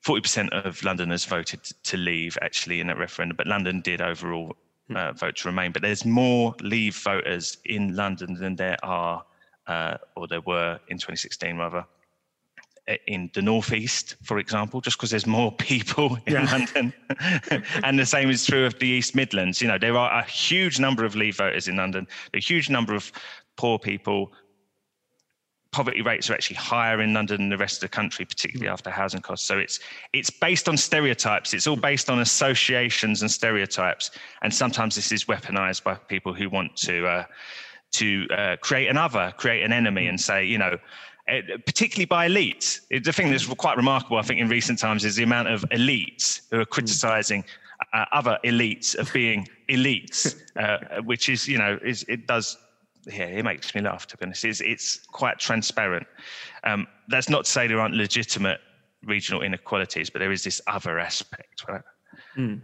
40% 0.04 0.48
of 0.64 0.82
Londoners 0.82 1.26
voted 1.26 1.62
to 1.62 1.96
leave 1.98 2.38
actually 2.40 2.80
in 2.80 2.86
that 2.86 2.96
referendum, 2.96 3.36
but 3.36 3.46
London 3.46 3.82
did 3.82 4.00
overall 4.00 4.56
uh, 4.94 5.12
vote 5.12 5.36
to 5.36 5.48
remain. 5.48 5.72
But 5.72 5.82
there's 5.82 6.04
more 6.04 6.54
leave 6.62 6.96
voters 6.96 7.58
in 7.66 7.94
London 7.94 8.34
than 8.34 8.56
there 8.56 8.78
are, 8.82 9.22
uh, 9.70 9.96
or 10.16 10.26
there 10.26 10.40
were 10.40 10.80
in 10.88 10.98
2016 10.98 11.56
rather, 11.56 11.84
in 13.06 13.30
the 13.34 13.42
northeast, 13.42 14.16
for 14.24 14.38
example, 14.38 14.80
just 14.80 14.96
because 14.96 15.10
there's 15.10 15.26
more 15.26 15.52
people 15.70 16.18
in 16.26 16.32
Yeah. 16.32 16.50
London. 16.50 16.92
and 17.84 17.98
the 17.98 18.06
same 18.06 18.30
is 18.30 18.44
true 18.44 18.66
of 18.66 18.76
the 18.80 18.88
East 18.88 19.14
Midlands. 19.14 19.62
You 19.62 19.68
know, 19.68 19.78
there 19.78 19.96
are 19.96 20.10
a 20.10 20.24
huge 20.24 20.80
number 20.80 21.04
of 21.04 21.14
leave 21.14 21.36
voters 21.36 21.68
in 21.68 21.76
London, 21.76 22.08
a 22.34 22.40
huge 22.40 22.68
number 22.68 22.94
of 22.94 23.12
poor 23.56 23.78
people, 23.78 24.32
poverty 25.72 26.02
rates 26.02 26.28
are 26.28 26.34
actually 26.34 26.56
higher 26.56 27.00
in 27.00 27.14
London 27.14 27.36
than 27.42 27.48
the 27.48 27.56
rest 27.56 27.76
of 27.76 27.82
the 27.82 27.94
country, 27.94 28.24
particularly 28.24 28.68
after 28.68 28.90
housing 28.90 29.20
costs. 29.20 29.46
So 29.46 29.56
it's 29.58 29.78
it's 30.12 30.30
based 30.30 30.68
on 30.68 30.76
stereotypes. 30.76 31.54
It's 31.54 31.68
all 31.68 31.76
based 31.76 32.10
on 32.10 32.18
associations 32.18 33.22
and 33.22 33.30
stereotypes, 33.30 34.10
and 34.42 34.52
sometimes 34.52 34.96
this 34.96 35.12
is 35.12 35.26
weaponized 35.26 35.84
by 35.84 35.94
people 35.94 36.34
who 36.34 36.50
want 36.50 36.74
to 36.78 37.06
uh, 37.06 37.24
to 37.92 38.26
uh, 38.30 38.56
create 38.60 38.88
another, 38.88 39.32
create 39.36 39.62
an 39.62 39.72
enemy, 39.72 40.06
and 40.06 40.20
say, 40.20 40.44
you 40.44 40.58
know. 40.58 40.78
eh, 41.28 41.42
Particularly 41.66 42.06
by 42.06 42.28
elites. 42.28 42.80
It- 42.90 43.04
The 43.04 43.12
thing 43.12 43.30
that's 43.30 43.46
quite 43.46 43.76
remarkable, 43.76 44.18
I 44.18 44.22
think, 44.22 44.40
in 44.40 44.48
recent 44.48 44.78
times 44.78 45.04
is 45.04 45.16
the 45.16 45.22
amount 45.24 45.48
of 45.48 45.62
elites 45.70 46.42
who 46.50 46.60
are 46.60 46.64
criticizing 46.66 47.44
uh, 47.92 48.04
other 48.12 48.38
elites 48.44 48.94
of 48.94 49.12
being 49.12 49.48
elites, 49.68 50.36
uh, 50.56 51.02
which 51.02 51.28
is, 51.28 51.48
you 51.48 51.58
know, 51.58 51.78
is 51.84 52.04
it 52.08 52.26
does 52.26 52.56
yeah, 53.06 53.24
it 53.24 53.44
makes 53.44 53.74
me 53.74 53.80
laugh 53.80 54.06
to 54.08 54.16
be 54.18 54.26
honest. 54.26 54.44
It's, 54.44 54.60
it's 54.60 54.98
quite 55.06 55.38
transparent. 55.38 56.06
Um, 56.64 56.86
that's 57.08 57.30
not 57.30 57.46
to 57.46 57.50
say 57.50 57.66
there 57.66 57.80
aren't 57.80 57.94
legitimate 57.94 58.60
regional 59.04 59.40
inequalities, 59.40 60.10
but 60.10 60.18
there 60.18 60.32
is 60.32 60.44
this 60.44 60.60
other 60.66 60.98
aspect, 60.98 61.64
right? 61.66 61.80
W- 62.36 62.60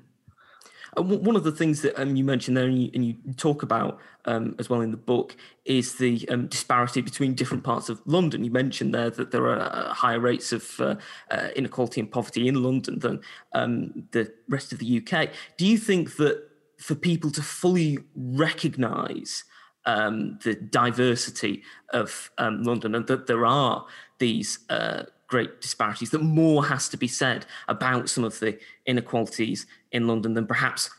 One 0.97 1.37
of 1.37 1.45
the 1.45 1.53
things 1.53 1.83
that 1.83 2.01
um, 2.01 2.17
you 2.17 2.25
mentioned 2.25 2.57
there 2.57 2.67
and 2.67 2.83
you, 2.83 2.91
and 2.95 3.05
you 3.05 3.15
talk 3.37 3.63
about 3.63 4.01
um, 4.25 4.55
as 4.59 4.71
well 4.71 4.81
in 4.81 4.91
the 4.91 4.97
book 4.97 5.37
is 5.65 5.97
the 5.97 6.27
um, 6.29 6.47
disparity 6.47 7.01
between 7.01 7.35
different 7.35 7.65
parts 7.65 7.89
of 7.89 8.01
London. 8.07 8.45
You 8.45 8.51
mentioned 8.51 8.95
there 8.95 9.11
that 9.11 9.31
there 9.31 9.47
are 9.47 9.61
uh, 9.61 9.93
higher 9.93 10.21
rates 10.21 10.53
of 10.53 10.81
uh, 10.81 10.97
uh, 11.31 11.49
inequality 11.55 12.01
and 12.01 12.11
poverty 12.11 12.49
in 12.49 12.63
London 12.63 12.99
than 12.99 13.21
um, 13.53 14.09
the 14.13 14.33
rest 14.49 14.73
of 14.73 14.79
the 14.79 15.03
UK. 15.03 15.31
Do 15.57 15.67
you 15.67 15.79
think 15.79 16.17
that 16.17 16.49
for 16.79 16.95
people 16.95 17.31
to 17.31 17.43
fully 17.43 17.99
recognise 18.15 19.45
um, 19.87 20.39
the 20.43 20.55
diversity 20.55 21.63
of 21.91 22.31
um, 22.39 22.63
London 22.65 22.95
and 22.95 23.07
that 23.07 23.27
there 23.27 23.47
are 23.47 23.87
these 24.19 24.59
uh, 24.69 25.05
great 25.27 25.61
disparities, 25.61 26.11
that 26.11 26.23
more 26.23 26.67
has 26.67 26.89
to 26.91 26.97
be 26.97 27.09
said 27.09 27.47
about 27.69 28.09
some 28.09 28.25
of 28.25 28.39
the 28.41 28.59
inequalities 28.87 29.67
in 29.93 30.07
London 30.07 30.35
than 30.35 30.47
perhaps 30.47 30.91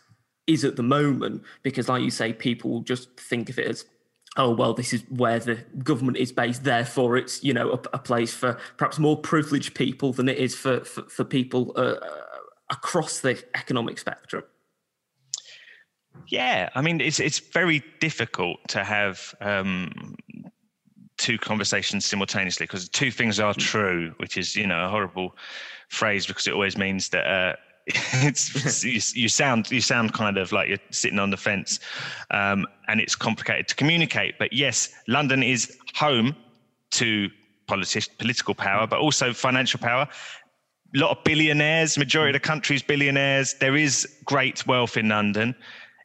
is 0.47 0.63
at 0.63 0.75
the 0.75 0.83
moment, 0.83 1.43
because, 1.63 1.89
like 1.89 2.03
you 2.03 2.11
say, 2.11 2.33
people 2.33 2.81
just 2.81 3.19
think 3.19 3.49
of 3.49 3.59
it 3.59 3.67
as 3.67 3.85
oh 4.37 4.51
well 4.51 4.73
this 4.73 4.93
is 4.93 5.03
where 5.09 5.39
the 5.39 5.55
government 5.83 6.17
is 6.17 6.31
based 6.31 6.63
therefore 6.63 7.17
it's 7.17 7.43
you 7.43 7.53
know 7.53 7.71
a, 7.71 7.79
a 7.93 7.99
place 7.99 8.33
for 8.33 8.57
perhaps 8.77 8.99
more 8.99 9.17
privileged 9.17 9.73
people 9.73 10.13
than 10.13 10.29
it 10.29 10.37
is 10.37 10.55
for 10.55 10.83
for, 10.85 11.03
for 11.03 11.23
people 11.23 11.73
uh, 11.75 11.95
across 12.69 13.19
the 13.21 13.43
economic 13.55 13.97
spectrum. 13.97 14.43
Yeah 16.27 16.69
i 16.73 16.81
mean 16.81 16.99
it's 17.01 17.19
it's 17.19 17.39
very 17.39 17.83
difficult 17.99 18.59
to 18.69 18.83
have 18.83 19.35
um, 19.41 20.15
two 21.27 21.37
conversations 21.37 22.05
simultaneously 22.05 22.65
because 22.65 22.87
two 22.87 23.11
things 23.11 23.37
are 23.37 23.53
true 23.53 24.13
which 24.15 24.37
is 24.37 24.55
you 24.55 24.65
know 24.65 24.85
a 24.85 24.87
horrible 24.87 25.35
phrase 25.89 26.25
because 26.25 26.47
it 26.47 26.53
always 26.53 26.77
means 26.77 27.09
that 27.09 27.27
uh, 27.27 27.53
it's 27.87 28.81
you, 28.85 29.01
you, 29.23 29.27
sound 29.27 29.69
you 29.69 29.81
sound 29.81 30.13
kind 30.13 30.37
of 30.37 30.53
like 30.53 30.69
you're 30.69 30.87
sitting 30.89 31.19
on 31.19 31.29
the 31.29 31.37
fence, 31.37 31.79
um, 32.31 32.65
and 32.87 33.01
it's 33.01 33.15
complicated 33.15 33.67
to 33.67 33.75
communicate. 33.75 34.37
But 34.39 34.51
yes, 34.51 34.89
London 35.07 35.43
is 35.43 35.77
home 35.95 36.35
to 36.91 37.29
politi- 37.69 38.09
political 38.17 38.53
power, 38.53 38.87
but 38.87 38.99
also 38.99 39.33
financial 39.33 39.79
power. 39.79 40.07
A 40.95 40.99
lot 40.99 41.17
of 41.17 41.23
billionaires, 41.23 41.97
majority 41.97 42.31
of 42.35 42.41
the 42.41 42.47
country's 42.47 42.83
billionaires. 42.83 43.53
There 43.61 43.77
is 43.77 44.05
great 44.25 44.67
wealth 44.67 44.97
in 44.97 45.09
London. 45.09 45.55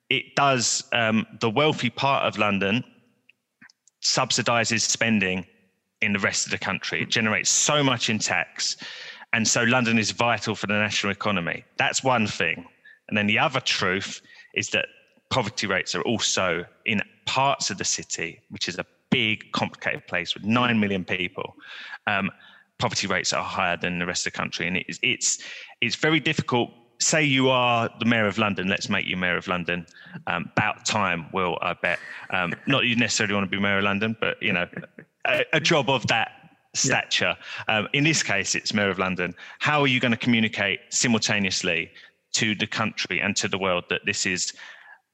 It 0.08 0.36
does 0.36 0.84
um, 0.92 1.26
the 1.40 1.50
wealthy 1.50 1.90
part 1.90 2.24
of 2.24 2.38
London 2.38 2.84
subsidizes 4.02 4.80
spending 4.80 5.46
in 6.00 6.12
the 6.12 6.18
rest 6.18 6.46
of 6.46 6.50
the 6.50 6.58
country. 6.58 7.02
It 7.02 7.08
generates 7.08 7.50
so 7.50 7.82
much 7.82 8.10
in 8.10 8.18
tax 8.18 8.76
and 9.32 9.48
so 9.48 9.62
London 9.62 9.98
is 9.98 10.10
vital 10.10 10.54
for 10.54 10.66
the 10.66 10.74
national 10.74 11.12
economy. 11.12 11.64
That's 11.78 12.04
one 12.04 12.26
thing. 12.26 12.66
And 13.08 13.16
then 13.16 13.26
the 13.26 13.38
other 13.38 13.60
truth 13.60 14.20
is 14.54 14.68
that 14.70 14.86
poverty 15.30 15.66
rates 15.66 15.94
are 15.94 16.02
also 16.02 16.64
in 16.84 17.00
parts 17.24 17.70
of 17.70 17.78
the 17.78 17.84
city, 17.84 18.40
which 18.50 18.68
is 18.68 18.78
a 18.78 18.84
big, 19.10 19.50
complicated 19.52 20.06
place 20.06 20.34
with 20.34 20.44
9 20.44 20.78
million 20.78 21.04
people. 21.04 21.54
Um, 22.06 22.30
poverty 22.78 23.06
rates 23.06 23.32
are 23.32 23.42
higher 23.42 23.76
than 23.76 23.98
the 23.98 24.06
rest 24.06 24.26
of 24.26 24.32
the 24.32 24.36
country. 24.36 24.66
And 24.66 24.76
it's, 24.76 24.98
it's, 25.02 25.38
it's 25.80 25.96
very 25.96 26.20
difficult. 26.20 26.70
Say 27.02 27.24
you 27.24 27.48
are 27.50 27.90
the 27.98 28.04
mayor 28.04 28.26
of 28.26 28.38
London, 28.38 28.68
let's 28.68 28.88
make 28.88 29.06
you 29.06 29.16
mayor 29.16 29.36
of 29.36 29.48
London. 29.48 29.86
Um, 30.26 30.50
about 30.52 30.86
time, 30.86 31.26
Will, 31.32 31.58
I 31.60 31.74
bet. 31.74 31.98
Um, 32.30 32.54
not 32.66 32.84
you 32.84 32.94
necessarily 32.94 33.34
want 33.34 33.44
to 33.44 33.50
be 33.50 33.60
mayor 33.60 33.78
of 33.78 33.84
London, 33.84 34.16
but, 34.20 34.40
you 34.40 34.52
know, 34.52 34.68
a, 35.26 35.44
a 35.52 35.60
job 35.60 35.90
of 35.90 36.06
that 36.06 36.30
stature. 36.74 37.36
Yeah. 37.68 37.78
Um, 37.78 37.88
in 37.92 38.04
this 38.04 38.22
case, 38.22 38.54
it's 38.54 38.72
Mayor 38.72 38.90
of 38.90 38.98
London. 38.98 39.34
How 39.58 39.80
are 39.80 39.86
you 39.86 40.00
going 40.00 40.12
to 40.12 40.18
communicate 40.18 40.80
simultaneously 40.90 41.90
to 42.34 42.54
the 42.54 42.66
country 42.66 43.20
and 43.20 43.34
to 43.36 43.48
the 43.48 43.58
world 43.58 43.84
that 43.90 44.02
this 44.06 44.24
is 44.24 44.52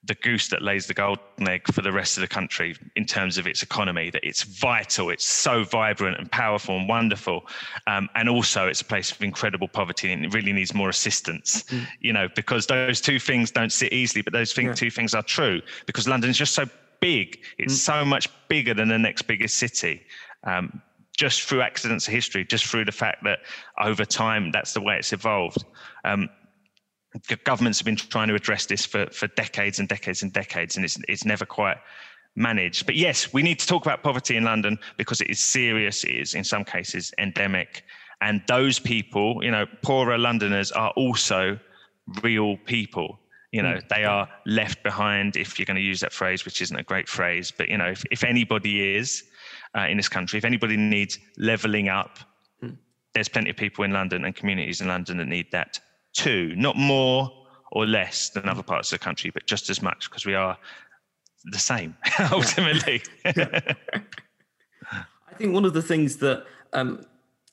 the 0.08 0.14
goose 0.16 0.48
that 0.48 0.62
lays 0.62 0.86
the 0.86 0.94
golden 0.94 1.48
egg 1.48 1.62
for 1.72 1.82
the 1.82 1.92
rest 1.92 2.16
of 2.16 2.22
the 2.22 2.26
country 2.26 2.74
in 2.96 3.04
terms 3.04 3.38
of 3.38 3.46
its 3.46 3.62
economy, 3.62 4.10
that 4.10 4.24
it's 4.24 4.42
vital, 4.42 5.10
it's 5.10 5.24
so 5.24 5.62
vibrant 5.62 6.18
and 6.18 6.32
powerful 6.32 6.76
and 6.76 6.88
wonderful. 6.88 7.46
Um, 7.86 8.08
and 8.14 8.28
also, 8.28 8.66
it's 8.66 8.80
a 8.80 8.84
place 8.84 9.12
of 9.12 9.22
incredible 9.22 9.68
poverty 9.68 10.12
and 10.12 10.24
it 10.24 10.34
really 10.34 10.52
needs 10.52 10.74
more 10.74 10.88
assistance, 10.88 11.62
mm. 11.64 11.86
you 12.00 12.12
know, 12.12 12.26
because 12.34 12.66
those 12.66 13.00
two 13.00 13.18
things 13.20 13.50
don't 13.50 13.70
sit 13.70 13.92
easily, 13.92 14.22
but 14.22 14.32
those 14.32 14.52
thing, 14.52 14.66
yeah. 14.66 14.74
two 14.74 14.90
things 14.90 15.14
are 15.14 15.22
true 15.22 15.60
because 15.86 16.08
London 16.08 16.30
is 16.30 16.36
just 16.36 16.54
so 16.54 16.64
big. 17.00 17.38
It's 17.58 17.74
mm. 17.74 17.76
so 17.76 18.04
much 18.04 18.28
bigger 18.48 18.74
than 18.74 18.88
the 18.88 18.98
next 18.98 19.22
biggest 19.22 19.56
city. 19.56 20.02
Um, 20.44 20.82
just 21.16 21.42
through 21.42 21.62
accidents 21.62 22.06
of 22.06 22.14
history, 22.14 22.44
just 22.44 22.64
through 22.64 22.84
the 22.84 22.92
fact 22.92 23.24
that 23.24 23.40
over 23.80 24.04
time 24.04 24.52
that's 24.52 24.72
the 24.72 24.80
way 24.80 24.96
it's 24.96 25.12
evolved. 25.12 25.64
Um, 26.04 26.30
governments 27.44 27.78
have 27.78 27.84
been 27.84 27.96
trying 27.96 28.28
to 28.28 28.34
address 28.34 28.66
this 28.66 28.84
for, 28.84 29.06
for 29.10 29.28
decades 29.28 29.78
and 29.78 29.88
decades 29.88 30.22
and 30.22 30.32
decades, 30.32 30.76
and 30.76 30.84
it's 30.84 30.98
it's 31.08 31.24
never 31.24 31.44
quite 31.44 31.78
managed. 32.36 32.86
But 32.86 32.96
yes, 32.96 33.32
we 33.32 33.42
need 33.42 33.58
to 33.58 33.66
talk 33.66 33.84
about 33.84 34.02
poverty 34.02 34.36
in 34.36 34.44
London 34.44 34.78
because 34.96 35.20
it 35.20 35.28
is 35.28 35.42
serious. 35.42 36.04
It 36.04 36.12
is 36.12 36.34
in 36.34 36.44
some 36.44 36.64
cases 36.64 37.12
endemic, 37.18 37.84
and 38.20 38.42
those 38.46 38.78
people, 38.78 39.42
you 39.42 39.50
know, 39.50 39.66
poorer 39.82 40.18
Londoners 40.18 40.72
are 40.72 40.90
also 40.90 41.58
real 42.22 42.56
people. 42.66 43.18
You 43.52 43.62
know, 43.62 43.76
mm. 43.76 43.88
they 43.88 44.04
are 44.04 44.28
left 44.44 44.82
behind. 44.82 45.36
If 45.36 45.58
you're 45.58 45.66
going 45.66 45.76
to 45.76 45.82
use 45.82 46.00
that 46.00 46.12
phrase, 46.12 46.44
which 46.44 46.60
isn't 46.60 46.76
a 46.76 46.82
great 46.82 47.08
phrase, 47.08 47.50
but 47.50 47.68
you 47.68 47.78
know, 47.78 47.86
if, 47.86 48.04
if 48.10 48.22
anybody 48.22 48.94
is, 48.96 49.24
uh, 49.76 49.86
in 49.88 49.96
this 49.96 50.08
country. 50.08 50.38
If 50.38 50.44
anybody 50.44 50.76
needs 50.76 51.18
leveling 51.36 51.88
up, 51.88 52.18
mm. 52.62 52.76
there's 53.14 53.28
plenty 53.28 53.50
of 53.50 53.56
people 53.56 53.84
in 53.84 53.92
London 53.92 54.24
and 54.24 54.34
communities 54.34 54.80
in 54.80 54.88
London 54.88 55.18
that 55.18 55.26
need 55.26 55.50
that 55.52 55.80
too. 56.18 56.54
Not 56.56 56.76
more 56.76 57.32
or 57.70 57.86
less 57.86 58.30
than 58.30 58.48
other 58.48 58.62
parts 58.62 58.92
of 58.92 58.98
the 58.98 59.04
country, 59.04 59.30
but 59.30 59.46
just 59.46 59.70
as 59.70 59.80
much 59.80 60.10
because 60.10 60.26
we 60.26 60.34
are 60.34 60.58
the 61.44 61.58
same 61.58 61.96
ultimately. 62.32 63.02
I 63.24 63.74
think 65.36 65.54
one 65.54 65.64
of 65.64 65.74
the 65.74 65.82
things 65.82 66.16
that 66.16 66.44
um, 66.72 67.04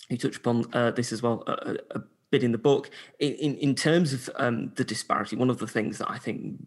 you 0.09 0.17
touch 0.17 0.37
upon 0.37 0.65
uh, 0.73 0.91
this 0.91 1.13
as 1.13 1.21
well 1.21 1.43
uh, 1.45 1.75
a 1.91 2.01
bit 2.31 2.43
in 2.43 2.51
the 2.51 2.57
book 2.57 2.89
in 3.19 3.55
in 3.55 3.75
terms 3.75 4.13
of 4.13 4.29
um, 4.35 4.71
the 4.75 4.83
disparity. 4.83 5.35
One 5.35 5.51
of 5.51 5.59
the 5.59 5.67
things 5.67 5.99
that 5.99 6.09
I 6.09 6.17
think 6.17 6.65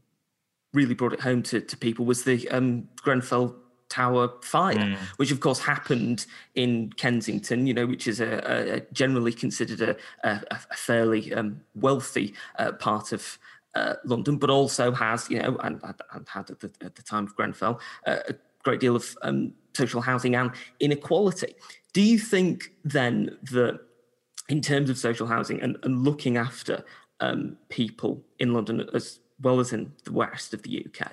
really 0.72 0.94
brought 0.94 1.14
it 1.14 1.20
home 1.20 1.42
to, 1.42 1.60
to 1.60 1.76
people 1.76 2.04
was 2.04 2.22
the 2.24 2.48
um, 2.50 2.88
Grenfell 2.96 3.56
Tower 3.88 4.30
fire, 4.42 4.74
mm. 4.74 4.96
which 5.16 5.30
of 5.30 5.40
course 5.40 5.58
happened 5.58 6.26
in 6.54 6.92
Kensington, 6.96 7.66
you 7.66 7.74
know, 7.74 7.86
which 7.86 8.06
is 8.06 8.20
a, 8.20 8.76
a 8.76 8.80
generally 8.92 9.32
considered 9.32 9.80
a, 9.80 9.96
a, 10.28 10.42
a 10.50 10.76
fairly 10.76 11.32
um, 11.32 11.60
wealthy 11.74 12.34
uh, 12.58 12.72
part 12.72 13.12
of 13.12 13.38
uh, 13.74 13.94
London, 14.04 14.36
but 14.36 14.50
also 14.50 14.92
has, 14.92 15.30
you 15.30 15.40
know, 15.40 15.56
and, 15.62 15.80
and 16.12 16.28
had 16.28 16.50
at 16.50 16.60
the, 16.60 16.70
at 16.82 16.96
the, 16.96 17.02
time 17.02 17.24
of 17.24 17.34
Grenfell 17.36 17.80
uh, 18.06 18.18
a 18.28 18.34
great 18.62 18.80
deal 18.80 18.96
of 18.96 19.16
um, 19.22 19.52
social 19.74 20.00
housing 20.00 20.34
and 20.34 20.50
inequality. 20.80 21.54
Do 21.92 22.02
you 22.02 22.18
think 22.18 22.72
then 22.84 23.38
that, 23.50 23.80
in 24.48 24.60
terms 24.60 24.90
of 24.90 24.98
social 24.98 25.26
housing 25.26 25.60
and, 25.60 25.76
and 25.82 26.04
looking 26.04 26.36
after 26.36 26.84
um, 27.20 27.56
people 27.68 28.22
in 28.38 28.52
London 28.52 28.88
as 28.94 29.20
well 29.40 29.60
as 29.60 29.72
in 29.72 29.92
the 30.04 30.12
west 30.12 30.54
of 30.54 30.62
the 30.62 30.84
UK, 30.84 31.12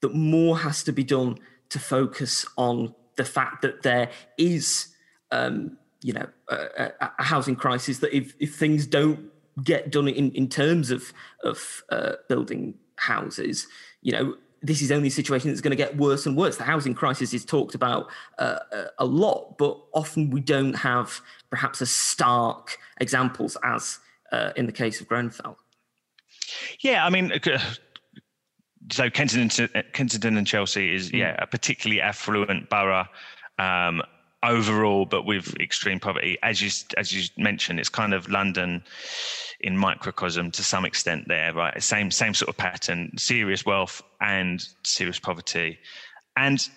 that 0.00 0.14
more 0.14 0.58
has 0.58 0.82
to 0.84 0.92
be 0.92 1.04
done 1.04 1.38
to 1.70 1.78
focus 1.78 2.46
on 2.56 2.94
the 3.16 3.24
fact 3.24 3.62
that 3.62 3.82
there 3.82 4.10
is, 4.36 4.88
um, 5.30 5.76
you 6.02 6.12
know, 6.12 6.26
a, 6.48 6.92
a, 7.00 7.22
housing 7.22 7.56
crisis. 7.56 7.98
That 7.98 8.16
if, 8.16 8.34
if 8.38 8.56
things 8.56 8.86
don't 8.86 9.30
get 9.62 9.90
done 9.90 10.08
in, 10.08 10.30
in 10.32 10.48
terms 10.48 10.90
of 10.90 11.12
of 11.44 11.82
uh, 11.90 12.12
building 12.28 12.74
houses, 12.96 13.66
you 14.02 14.12
know, 14.12 14.36
this 14.62 14.82
is 14.82 14.90
only 14.90 15.08
a 15.08 15.10
situation 15.10 15.50
that's 15.50 15.60
going 15.60 15.76
to 15.76 15.76
get 15.76 15.96
worse 15.96 16.26
and 16.26 16.36
worse. 16.36 16.56
The 16.56 16.64
housing 16.64 16.94
crisis 16.94 17.32
is 17.32 17.44
talked 17.44 17.74
about 17.74 18.08
uh, 18.38 18.58
a 18.98 19.04
lot, 19.04 19.56
but 19.58 19.78
often 19.92 20.30
we 20.30 20.40
don't 20.40 20.74
have 20.74 21.20
perhaps 21.50 21.80
as 21.82 21.90
stark 21.90 22.78
examples 23.00 23.56
as 23.62 23.98
uh, 24.32 24.52
in 24.56 24.66
the 24.66 24.72
case 24.72 25.00
of 25.00 25.08
Grenfell. 25.08 25.56
Yeah, 26.80 27.04
I 27.04 27.10
mean, 27.10 27.32
so 28.90 29.10
Kensington, 29.10 29.68
Kensington 29.92 30.36
and 30.36 30.46
Chelsea 30.46 30.94
is 30.94 31.10
mm. 31.10 31.18
yeah 31.18 31.36
a 31.38 31.46
particularly 31.46 32.00
affluent 32.00 32.68
borough 32.68 33.06
um, 33.58 34.02
overall, 34.42 35.04
but 35.04 35.24
with 35.24 35.54
extreme 35.60 36.00
poverty. 36.00 36.38
As 36.42 36.62
you 36.62 36.70
as 36.96 37.12
you 37.12 37.28
mentioned, 37.36 37.80
it's 37.80 37.88
kind 37.88 38.14
of 38.14 38.28
London 38.28 38.82
in 39.60 39.76
microcosm 39.76 40.50
to 40.52 40.62
some 40.62 40.84
extent 40.84 41.26
there, 41.28 41.52
right? 41.52 41.82
Same 41.82 42.10
same 42.10 42.34
sort 42.34 42.48
of 42.48 42.56
pattern: 42.56 43.12
serious 43.16 43.66
wealth 43.66 44.02
and 44.20 44.66
serious 44.84 45.18
poverty, 45.18 45.78
and 46.36 46.68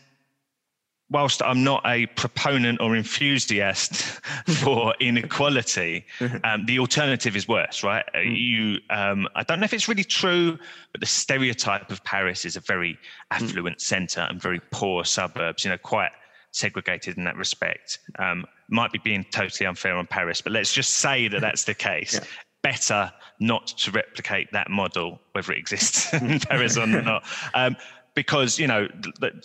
whilst 1.12 1.44
I'm 1.44 1.64
not 1.64 1.84
a 1.86 2.06
proponent 2.08 2.80
or 2.80 2.96
enthusiast 2.96 3.94
for 4.62 4.96
inequality, 5.00 6.06
um, 6.44 6.66
the 6.66 6.80
alternative 6.80 7.36
is 7.36 7.48
worse, 7.48 7.84
right? 7.84 8.06
Uh, 8.16 8.20
mm. 8.20 8.38
You, 8.38 8.80
um, 8.90 9.28
I 9.36 9.44
don't 9.44 9.60
know 9.60 9.66
if 9.66 9.74
it's 9.74 9.88
really 9.88 10.06
true, 10.06 10.58
but 10.94 11.02
the 11.02 11.08
stereotype 11.08 11.92
of 11.92 12.04
Paris 12.06 12.46
is 12.46 12.56
a 12.56 12.62
very 12.62 12.98
affluent 13.30 13.78
mm. 13.78 13.82
centre 13.82 14.22
and 14.22 14.42
very 14.42 14.62
poor 14.72 15.04
suburbs. 15.04 15.66
You 15.66 15.72
know, 15.72 15.78
quite 15.78 16.12
segregated 16.52 17.18
in 17.18 17.26
that 17.26 17.36
respect. 17.36 18.00
Um, 18.18 18.46
might 18.70 18.92
be 18.94 19.00
being 19.00 19.26
totally 19.32 19.68
unfair 19.68 19.96
on 19.96 20.08
Paris, 20.08 20.42
but 20.42 20.54
let's 20.54 20.74
just 20.74 20.92
say 20.92 21.28
that 21.28 21.42
that's 21.42 21.66
the 21.66 21.76
case. 21.76 22.14
yeah. 22.14 22.24
Better 22.64 23.12
not 23.40 23.68
to 23.68 23.92
replicate 23.92 24.52
that 24.52 24.70
model, 24.70 25.20
whether 25.32 25.52
it 25.52 25.58
exists 25.58 26.14
in 26.14 26.40
Paris 26.42 26.78
or 26.78 26.86
not, 26.86 27.24
um, 27.54 27.76
because 28.16 28.58
you 28.58 28.68
know. 28.68 28.88
The, 29.20 29.44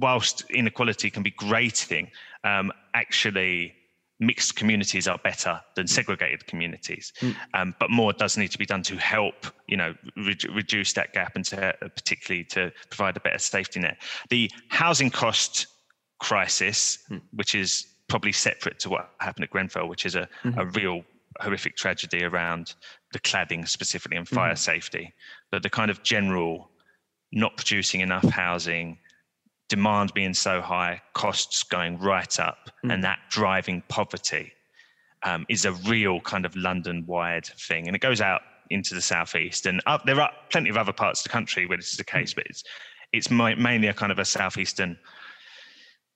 whilst 0.00 0.44
inequality 0.50 1.10
can 1.10 1.22
be 1.22 1.30
grating, 1.30 2.10
um, 2.44 2.72
actually 2.94 3.74
mixed 4.20 4.54
communities 4.54 5.08
are 5.08 5.18
better 5.18 5.60
than 5.76 5.86
segregated 5.86 6.46
communities. 6.46 7.12
Mm. 7.20 7.36
Um, 7.54 7.74
but 7.80 7.90
more 7.90 8.12
does 8.12 8.36
need 8.36 8.50
to 8.50 8.58
be 8.58 8.66
done 8.66 8.82
to 8.82 8.96
help, 8.96 9.46
you 9.66 9.78
know, 9.78 9.94
re- 10.16 10.36
reduce 10.54 10.92
that 10.92 11.14
gap 11.14 11.36
and 11.36 11.44
to, 11.46 11.68
uh, 11.68 11.88
particularly 11.88 12.44
to 12.44 12.70
provide 12.90 13.16
a 13.16 13.20
better 13.20 13.38
safety 13.38 13.80
net. 13.80 13.96
The 14.28 14.50
housing 14.68 15.10
cost 15.10 15.66
crisis, 16.18 16.98
mm. 17.10 17.22
which 17.32 17.54
is 17.54 17.86
probably 18.08 18.32
separate 18.32 18.78
to 18.80 18.90
what 18.90 19.10
happened 19.20 19.44
at 19.44 19.50
Grenfell, 19.50 19.88
which 19.88 20.04
is 20.04 20.16
a, 20.16 20.28
mm-hmm. 20.44 20.58
a 20.58 20.66
real 20.66 21.02
horrific 21.40 21.76
tragedy 21.76 22.24
around 22.24 22.74
the 23.12 23.20
cladding 23.20 23.66
specifically 23.66 24.18
and 24.18 24.28
fire 24.28 24.52
mm-hmm. 24.52 24.56
safety. 24.56 25.14
But 25.50 25.62
the 25.62 25.70
kind 25.70 25.90
of 25.90 26.02
general 26.02 26.70
not 27.32 27.56
producing 27.56 28.00
enough 28.00 28.28
housing, 28.28 28.98
demand 29.70 30.12
being 30.12 30.34
so 30.34 30.60
high, 30.60 31.00
costs 31.14 31.62
going 31.62 31.98
right 31.98 32.38
up, 32.38 32.70
mm. 32.84 32.92
and 32.92 33.02
that 33.02 33.20
driving 33.30 33.82
poverty 33.88 34.52
um, 35.22 35.46
is 35.48 35.64
a 35.64 35.72
real 35.72 36.20
kind 36.20 36.44
of 36.44 36.54
London 36.56 37.04
wide 37.06 37.46
thing. 37.46 37.86
And 37.86 37.96
it 37.96 38.00
goes 38.00 38.20
out 38.20 38.42
into 38.68 38.94
the 38.94 39.00
southeast. 39.00 39.64
And 39.64 39.80
up, 39.86 40.04
there 40.04 40.20
are 40.20 40.30
plenty 40.50 40.68
of 40.68 40.76
other 40.76 40.92
parts 40.92 41.20
of 41.20 41.24
the 41.24 41.30
country 41.30 41.64
where 41.64 41.78
this 41.78 41.90
is 41.90 41.96
the 41.96 42.04
mm. 42.04 42.18
case, 42.18 42.34
but 42.34 42.44
it's, 42.46 42.64
it's 43.12 43.30
mainly 43.30 43.88
a 43.88 43.94
kind 43.94 44.12
of 44.12 44.18
a 44.18 44.24
southeastern 44.24 44.98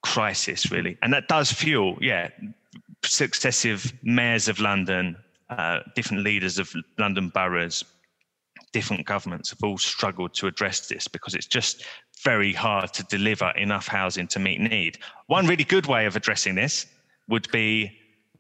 crisis, 0.02 0.70
really. 0.70 0.98
And 1.00 1.12
that 1.14 1.28
does 1.28 1.50
fuel, 1.50 1.96
yeah, 2.00 2.28
successive 3.04 3.92
mayors 4.02 4.48
of 4.48 4.60
London, 4.60 5.16
uh, 5.48 5.80
different 5.94 6.24
leaders 6.24 6.58
of 6.58 6.72
London 6.98 7.30
boroughs, 7.30 7.84
different 8.74 9.06
governments 9.06 9.50
have 9.50 9.62
all 9.62 9.78
struggled 9.78 10.34
to 10.34 10.48
address 10.48 10.88
this 10.88 11.06
because 11.06 11.34
it's 11.34 11.46
just 11.46 11.84
very 12.24 12.52
hard 12.52 12.92
to 12.94 13.02
deliver 13.04 13.50
enough 13.50 13.86
housing 13.86 14.26
to 14.28 14.38
meet 14.38 14.60
need. 14.60 14.98
One 15.26 15.46
really 15.46 15.64
good 15.64 15.86
way 15.86 16.06
of 16.06 16.16
addressing 16.16 16.54
this 16.54 16.86
would 17.28 17.50
be 17.50 17.92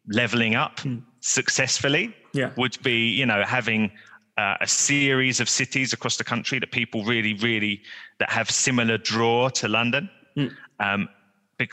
leveling 0.08 0.54
up 0.54 0.78
mm. 0.78 1.02
successfully. 1.20 2.14
Yeah. 2.32 2.50
Would 2.56 2.82
be, 2.82 3.10
you 3.10 3.26
know, 3.26 3.44
having 3.44 3.92
uh, 4.36 4.56
a 4.60 4.66
series 4.66 5.40
of 5.40 5.48
cities 5.48 5.92
across 5.92 6.16
the 6.16 6.24
country 6.24 6.58
that 6.58 6.72
people 6.72 7.04
really, 7.04 7.34
really 7.34 7.82
that 8.18 8.30
have 8.30 8.50
similar 8.50 8.98
draw 8.98 9.48
to 9.50 9.68
London. 9.68 10.10
Mm. 10.36 10.52
Um, 10.80 11.08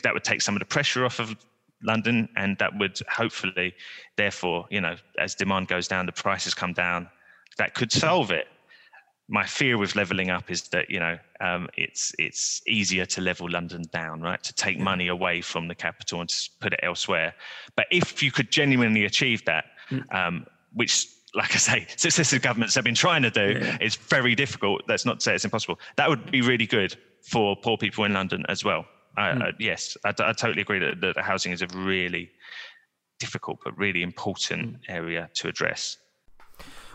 that 0.04 0.14
would 0.14 0.24
take 0.24 0.42
some 0.42 0.56
of 0.56 0.60
the 0.60 0.66
pressure 0.66 1.04
off 1.06 1.20
of 1.20 1.36
London, 1.84 2.30
and 2.36 2.58
that 2.60 2.78
would 2.78 3.00
hopefully, 3.10 3.74
therefore, 4.16 4.68
you 4.70 4.80
know, 4.80 4.96
as 5.18 5.34
demand 5.34 5.68
goes 5.68 5.88
down, 5.88 6.06
the 6.06 6.12
prices 6.12 6.54
come 6.54 6.74
down. 6.74 7.10
That 7.58 7.74
could 7.74 7.92
solve 7.92 8.32
it. 8.32 8.48
My 9.34 9.46
fear 9.46 9.78
with 9.78 9.96
leveling 9.96 10.30
up 10.30 10.52
is 10.52 10.64
that 10.70 10.90
you 10.90 11.00
know 11.00 11.18
um, 11.40 11.70
it's 11.78 12.14
it's 12.20 12.62
easier 12.68 13.06
to 13.08 13.22
level 13.22 13.50
London 13.50 13.84
down, 13.92 14.22
right? 14.22 14.44
To 14.44 14.54
take 14.54 14.78
money 14.78 15.08
away 15.08 15.42
from 15.42 15.68
the 15.68 15.76
capital 15.76 16.20
and 16.20 16.30
put 16.60 16.74
it 16.74 16.80
elsewhere. 16.84 17.34
But 17.76 17.88
if 17.92 18.22
you 18.22 18.32
could 18.32 18.52
genuinely 18.52 19.06
achieve 19.06 19.46
that, 19.46 19.66
mm. 19.90 20.04
um, 20.14 20.46
which 20.74 21.08
like 21.34 21.54
I 21.54 21.58
say, 21.58 21.88
successive 21.96 22.42
governments 22.42 22.76
have 22.76 22.84
been 22.84 22.96
trying 22.96 23.22
to 23.22 23.32
do. 23.32 23.60
Yeah. 23.60 23.78
It's 23.80 23.96
very 23.96 24.36
difficult. 24.36 24.82
That's 24.88 25.06
not 25.06 25.20
to 25.20 25.24
say 25.24 25.36
it's 25.36 25.46
impossible. 25.46 25.80
That 25.96 26.10
would 26.10 26.30
be 26.30 26.42
really 26.42 26.66
good 26.66 26.98
for 27.22 27.56
poor 27.56 27.78
people 27.78 28.04
in 28.04 28.14
London 28.14 28.46
as 28.50 28.64
well. 28.66 28.86
Mm. 29.18 29.42
Uh, 29.42 29.52
yes, 29.60 29.98
I, 30.04 30.10
I, 30.10 30.34
totally 30.34 30.62
agree 30.62 30.80
that, 30.80 31.02
that 31.02 31.18
housing 31.18 31.52
is 31.52 31.62
a 31.62 31.68
really 31.68 32.32
difficult 33.20 33.60
but 33.64 33.78
really 33.78 34.04
important 34.04 34.74
mm. 34.74 34.80
area 34.90 35.30
to 35.36 35.48
address. 35.48 35.98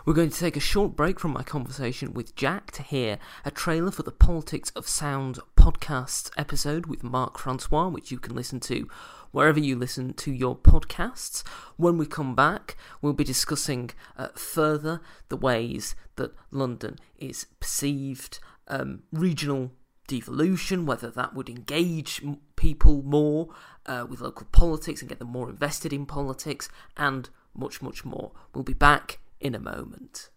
We're 0.07 0.13
going 0.13 0.29
to 0.29 0.39
take 0.39 0.55
a 0.55 0.61
short 0.61 0.95
break 0.95 1.19
from 1.19 1.33
my 1.33 1.43
conversation 1.43 2.13
with 2.13 2.33
Jack 2.33 2.71
to 2.71 2.81
hear 2.81 3.19
a 3.43 3.51
trailer 3.51 3.91
for 3.91 4.03
the 4.03 4.11
Politics 4.13 4.71
of 4.73 4.87
Sound 4.87 5.37
podcast 5.57 6.31
episode 6.37 6.85
with 6.85 7.03
Mark 7.03 7.37
Francois, 7.37 7.89
which 7.89 8.09
you 8.09 8.17
can 8.17 8.33
listen 8.33 8.61
to 8.61 8.87
wherever 9.31 9.59
you 9.59 9.75
listen 9.75 10.13
to 10.13 10.31
your 10.31 10.55
podcasts. 10.55 11.45
When 11.75 11.97
we 11.97 12.05
come 12.05 12.35
back, 12.35 12.77
we'll 13.01 13.11
be 13.11 13.25
discussing 13.25 13.89
uh, 14.17 14.29
further 14.29 15.01
the 15.27 15.35
ways 15.35 15.93
that 16.15 16.33
London 16.51 16.99
is 17.17 17.47
perceived, 17.59 18.39
um, 18.69 19.03
regional 19.11 19.73
devolution, 20.07 20.85
whether 20.85 21.11
that 21.11 21.33
would 21.33 21.49
engage 21.49 22.21
people 22.55 23.03
more 23.03 23.49
uh, 23.85 24.05
with 24.09 24.21
local 24.21 24.47
politics 24.53 25.01
and 25.01 25.09
get 25.09 25.19
them 25.19 25.27
more 25.27 25.49
invested 25.49 25.91
in 25.91 26.05
politics, 26.05 26.69
and 26.95 27.29
much, 27.53 27.81
much 27.81 28.05
more. 28.05 28.31
We'll 28.53 28.63
be 28.63 28.73
back 28.73 29.19
in 29.39 29.55
a 29.55 29.59
moment. 29.59 30.29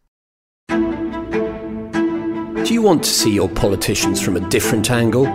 Do 2.67 2.75
you 2.75 2.83
want 2.83 3.03
to 3.05 3.11
see 3.11 3.33
your 3.35 3.49
politicians 3.49 4.21
from 4.21 4.37
a 4.37 4.49
different 4.49 4.91
angle? 4.91 5.27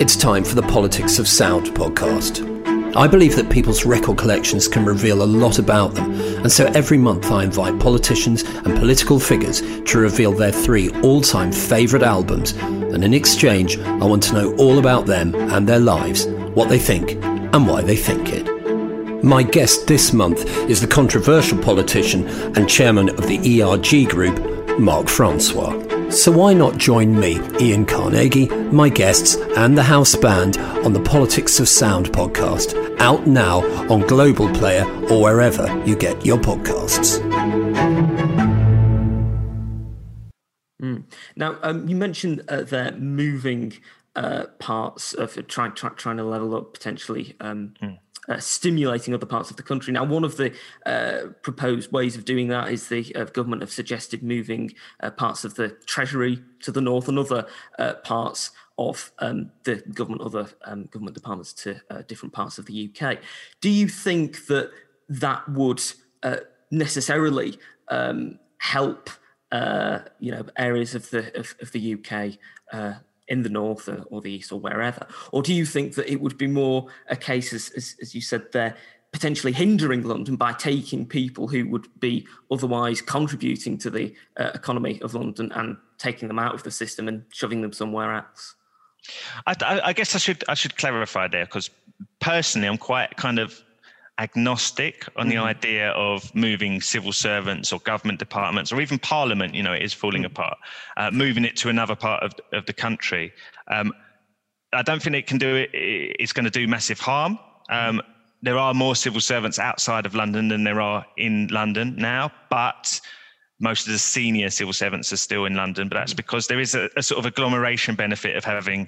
It's 0.00 0.16
time 0.16 0.42
for 0.42 0.54
the 0.54 0.62
Politics 0.62 1.18
of 1.18 1.28
Sound 1.28 1.66
podcast. 1.68 2.48
I 2.96 3.06
believe 3.06 3.36
that 3.36 3.50
people's 3.50 3.86
record 3.86 4.18
collections 4.18 4.68
can 4.68 4.84
reveal 4.84 5.22
a 5.22 5.24
lot 5.24 5.58
about 5.58 5.94
them, 5.94 6.12
and 6.12 6.52
so 6.52 6.66
every 6.74 6.98
month 6.98 7.30
I 7.30 7.44
invite 7.44 7.78
politicians 7.80 8.42
and 8.42 8.78
political 8.78 9.18
figures 9.18 9.62
to 9.62 9.98
reveal 9.98 10.32
their 10.32 10.52
three 10.52 10.90
all 11.02 11.22
time 11.22 11.52
favourite 11.52 12.04
albums, 12.04 12.52
and 12.52 13.02
in 13.02 13.14
exchange, 13.14 13.78
I 13.78 14.04
want 14.04 14.22
to 14.24 14.34
know 14.34 14.54
all 14.56 14.78
about 14.78 15.06
them 15.06 15.34
and 15.34 15.66
their 15.66 15.78
lives, 15.78 16.26
what 16.54 16.68
they 16.68 16.78
think, 16.78 17.12
and 17.22 17.66
why 17.66 17.80
they 17.80 17.96
think 17.96 18.30
it. 18.30 18.51
My 19.24 19.44
guest 19.44 19.86
this 19.86 20.12
month 20.12 20.44
is 20.68 20.80
the 20.80 20.88
controversial 20.88 21.56
politician 21.56 22.26
and 22.56 22.68
chairman 22.68 23.08
of 23.10 23.28
the 23.28 23.62
ERG 23.62 24.10
Group, 24.10 24.80
Mark 24.80 25.08
Francois. 25.08 26.10
So 26.10 26.32
why 26.32 26.54
not 26.54 26.76
join 26.76 27.20
me, 27.20 27.38
Ian 27.60 27.86
Carnegie, 27.86 28.48
my 28.48 28.88
guests, 28.88 29.36
and 29.56 29.78
the 29.78 29.84
house 29.84 30.16
band 30.16 30.58
on 30.58 30.92
the 30.92 31.00
Politics 31.00 31.60
of 31.60 31.68
Sound 31.68 32.12
podcast, 32.12 32.98
out 32.98 33.28
now 33.28 33.60
on 33.88 34.00
Global 34.08 34.52
Player 34.54 34.84
or 35.08 35.22
wherever 35.22 35.68
you 35.86 35.94
get 35.94 36.26
your 36.26 36.38
podcasts. 36.38 37.20
Mm. 40.82 41.04
Now, 41.36 41.58
um, 41.62 41.86
you 41.86 41.94
mentioned 41.94 42.42
uh, 42.48 42.62
the 42.62 42.90
moving 42.98 43.74
uh, 44.16 44.46
parts 44.58 45.14
of 45.14 45.34
trying 45.46 45.74
try, 45.74 45.90
trying 45.90 46.16
to 46.16 46.24
level 46.24 46.56
up 46.56 46.72
potentially. 46.72 47.36
Um, 47.38 47.74
mm 47.80 47.98
uh, 48.28 48.38
stimulating 48.38 49.14
other 49.14 49.26
parts 49.26 49.50
of 49.50 49.56
the 49.56 49.62
country. 49.62 49.92
Now, 49.92 50.04
one 50.04 50.24
of 50.24 50.36
the 50.36 50.54
uh, 50.86 51.32
proposed 51.42 51.90
ways 51.92 52.16
of 52.16 52.24
doing 52.24 52.48
that 52.48 52.70
is 52.70 52.88
the 52.88 53.14
uh, 53.16 53.24
government 53.24 53.62
have 53.62 53.72
suggested 53.72 54.22
moving 54.22 54.74
uh, 55.00 55.10
parts 55.10 55.44
of 55.44 55.54
the 55.54 55.70
Treasury 55.86 56.42
to 56.60 56.70
the 56.70 56.80
north 56.80 57.08
and 57.08 57.18
other 57.18 57.46
uh, 57.78 57.94
parts 57.94 58.52
of 58.78 59.10
um, 59.18 59.50
the 59.64 59.76
government, 59.94 60.22
other 60.22 60.48
um, 60.64 60.84
government 60.84 61.14
departments 61.14 61.52
to 61.52 61.80
different 62.06 62.32
parts 62.32 62.58
of 62.58 62.66
the 62.66 62.90
UK. 62.90 63.18
Do 63.60 63.68
you 63.68 63.88
think 63.88 64.46
that 64.46 64.70
that 65.08 65.46
would 65.48 65.82
necessarily 66.70 67.58
um, 67.88 68.38
help, 68.58 69.10
you 70.20 70.32
know, 70.32 70.46
areas 70.56 70.94
of 70.94 71.10
the 71.10 71.38
of, 71.38 71.54
of 71.60 71.72
the 71.72 71.94
UK? 71.94 73.02
In 73.28 73.42
the 73.42 73.48
north 73.48 73.88
or, 73.88 74.04
or, 74.10 74.20
the 74.20 74.32
east 74.32 74.52
or 74.52 74.60
wherever? 74.60 75.06
Or 75.32 75.42
do 75.42 75.54
you 75.54 75.64
think 75.64 75.94
that 75.94 76.10
it 76.10 76.20
would 76.20 76.38
be 76.38 76.46
more 76.46 76.88
a 77.08 77.16
case, 77.16 77.52
as, 77.52 77.70
as, 77.76 77.96
as 78.00 78.14
you 78.14 78.20
said 78.20 78.52
there, 78.52 78.76
potentially 79.12 79.52
hindering 79.52 80.02
London 80.02 80.36
by 80.36 80.52
taking 80.54 81.06
people 81.06 81.46
who 81.46 81.68
would 81.68 81.86
be 82.00 82.26
otherwise 82.50 83.02
contributing 83.02 83.76
to 83.78 83.90
the 83.90 84.14
uh, 84.38 84.50
economy 84.54 85.00
of 85.02 85.14
London 85.14 85.52
and 85.52 85.76
taking 85.98 86.28
them 86.28 86.38
out 86.38 86.54
of 86.54 86.62
the 86.62 86.70
system 86.70 87.08
and 87.08 87.24
shoving 87.30 87.60
them 87.60 87.72
somewhere 87.72 88.14
else? 88.14 88.54
I, 89.46 89.80
I 89.84 89.92
guess 89.92 90.14
I 90.14 90.18
should 90.18 90.44
I 90.48 90.54
should 90.54 90.76
clarify 90.76 91.26
there 91.28 91.44
because 91.44 91.70
personally 92.20 92.68
I'm 92.68 92.78
quite 92.78 93.16
kind 93.16 93.38
of 93.38 93.60
agnostic 94.18 95.06
on 95.16 95.28
the 95.28 95.36
mm-hmm. 95.36 95.44
idea 95.44 95.90
of 95.90 96.34
moving 96.34 96.80
civil 96.80 97.12
servants 97.12 97.72
or 97.72 97.80
government 97.80 98.18
departments 98.18 98.70
or 98.70 98.80
even 98.80 98.98
parliament 98.98 99.54
you 99.54 99.62
know 99.62 99.72
it 99.72 99.82
is 99.82 99.94
falling 99.94 100.22
mm-hmm. 100.22 100.32
apart 100.32 100.58
uh, 100.98 101.10
moving 101.10 101.44
it 101.44 101.56
to 101.56 101.70
another 101.70 101.96
part 101.96 102.22
of, 102.22 102.32
of 102.52 102.66
the 102.66 102.74
country 102.74 103.32
um, 103.68 103.92
i 104.74 104.82
don't 104.82 105.02
think 105.02 105.16
it 105.16 105.26
can 105.26 105.38
do 105.38 105.56
it 105.56 105.70
it's 105.72 106.32
going 106.32 106.44
to 106.44 106.50
do 106.50 106.68
massive 106.68 107.00
harm 107.00 107.38
um, 107.70 108.02
there 108.42 108.58
are 108.58 108.74
more 108.74 108.94
civil 108.94 109.20
servants 109.20 109.58
outside 109.58 110.04
of 110.04 110.14
london 110.14 110.48
than 110.48 110.62
there 110.62 110.80
are 110.80 111.06
in 111.16 111.46
london 111.48 111.96
now 111.96 112.30
but 112.50 113.00
most 113.60 113.86
of 113.86 113.92
the 113.92 113.98
senior 113.98 114.50
civil 114.50 114.74
servants 114.74 115.10
are 115.10 115.16
still 115.16 115.46
in 115.46 115.54
london 115.54 115.88
but 115.88 115.96
that's 115.96 116.12
mm-hmm. 116.12 116.18
because 116.18 116.48
there 116.48 116.60
is 116.60 116.74
a, 116.74 116.90
a 116.98 117.02
sort 117.02 117.18
of 117.18 117.24
agglomeration 117.24 117.94
benefit 117.94 118.36
of 118.36 118.44
having 118.44 118.86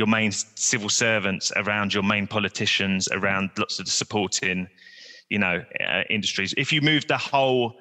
your 0.00 0.06
main 0.06 0.32
civil 0.32 0.88
servants, 0.88 1.52
around 1.56 1.92
your 1.92 2.02
main 2.02 2.26
politicians, 2.26 3.06
around 3.12 3.50
lots 3.58 3.78
of 3.78 3.84
the 3.84 3.90
supporting, 3.90 4.66
you 5.28 5.38
know, 5.38 5.62
uh, 5.86 6.02
industries. 6.08 6.54
If 6.56 6.72
you 6.72 6.80
move 6.80 7.06
the 7.06 7.18
whole 7.18 7.74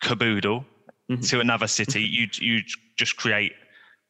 caboodle 0.00 0.64
mm-hmm. 1.10 1.20
to 1.20 1.40
another 1.40 1.66
city, 1.66 2.02
you 2.02 2.28
you 2.40 2.62
just 2.96 3.18
create 3.18 3.52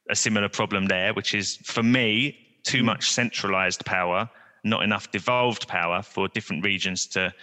a 0.09 0.15
similar 0.15 0.49
problem 0.49 0.87
there, 0.87 1.13
which 1.13 1.35
is 1.35 1.57
for 1.65 1.83
me 1.83 2.39
too 2.63 2.79
mm-hmm. 2.79 2.87
much 2.87 3.11
centralized 3.11 3.85
power, 3.85 4.31
not 4.63 4.85
enough 4.85 5.11
devolved 5.11 5.67
power 5.67 6.01
for 6.03 6.29
different 6.29 6.65
regions 6.65 7.05
to 7.15 7.35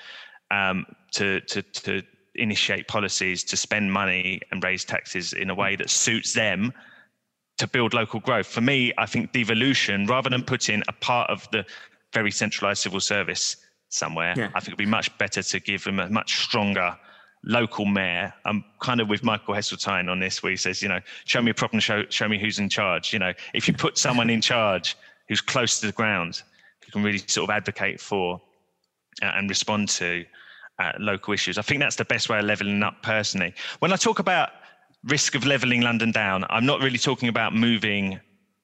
um, 0.51 0.85
to 1.11 1.41
to 1.51 1.61
to 1.61 2.01
initiate 2.35 2.87
policies, 2.87 3.43
to 3.43 3.57
spend 3.57 3.91
money 3.91 4.39
and 4.51 4.63
raise 4.63 4.85
taxes 4.85 5.33
in 5.33 5.49
a 5.49 5.55
way 5.55 5.75
that 5.75 5.89
suits 5.89 6.31
them 6.31 6.71
to 7.57 7.67
build 7.67 7.93
local 7.93 8.19
growth. 8.19 8.47
For 8.47 8.61
me, 8.61 8.91
I 8.97 9.05
think 9.05 9.31
devolution, 9.31 10.07
rather 10.07 10.29
than 10.29 10.43
putting 10.43 10.83
a 10.87 10.93
part 10.93 11.29
of 11.29 11.47
the 11.51 11.65
very 12.13 12.31
centralized 12.31 12.81
civil 12.81 12.99
service 12.99 13.57
somewhere, 13.89 14.33
yeah. 14.35 14.49
I 14.55 14.59
think 14.59 14.69
it'd 14.69 14.77
be 14.77 14.85
much 14.85 15.15
better 15.17 15.41
to 15.41 15.59
give 15.59 15.83
them 15.83 15.99
a 15.99 16.09
much 16.09 16.43
stronger 16.43 16.97
local 17.43 17.85
mayor. 17.85 18.33
I'm 18.43 18.65
kind 18.81 18.99
of 18.99 19.07
with 19.07 19.23
Michael 19.23 19.53
Heseltine 19.53 20.09
on 20.09 20.19
this, 20.19 20.41
where 20.41 20.51
he 20.51 20.57
says, 20.57 20.81
you 20.81 20.89
know, 20.89 20.99
show 21.25 21.41
me 21.41 21.51
a 21.51 21.53
problem, 21.53 21.79
show, 21.79 22.03
show 22.09 22.27
me 22.27 22.39
who's 22.39 22.59
in 22.59 22.69
charge. 22.69 23.13
You 23.13 23.19
know, 23.19 23.33
if 23.53 23.67
you 23.67 23.73
put 23.73 23.97
someone 23.97 24.29
in 24.29 24.41
charge 24.41 24.97
who's 25.29 25.41
close 25.41 25.79
to 25.79 25.85
the 25.85 25.93
ground, 25.93 26.41
who 26.83 26.91
can 26.91 27.03
really 27.03 27.19
sort 27.19 27.49
of 27.49 27.55
advocate 27.55 27.99
for 27.99 28.41
uh, 29.21 29.31
and 29.35 29.49
respond 29.49 29.89
to 29.89 30.25
uh, 30.79 30.91
local 30.99 31.33
issues. 31.33 31.57
I 31.57 31.61
think 31.61 31.79
that's 31.79 31.95
the 31.95 32.05
best 32.05 32.29
way 32.29 32.39
of 32.39 32.45
leveling 32.45 32.83
up 32.83 33.01
personally. 33.01 33.53
When 33.79 33.93
I 33.93 33.95
talk 33.95 34.19
about 34.19 34.49
risk 35.05 35.35
of 35.35 35.45
leveling 35.45 35.81
London 35.81 36.11
down, 36.11 36.45
I'm 36.49 36.65
not 36.65 36.81
really 36.81 36.97
talking 36.97 37.29
about 37.29 37.53
moving, 37.53 38.19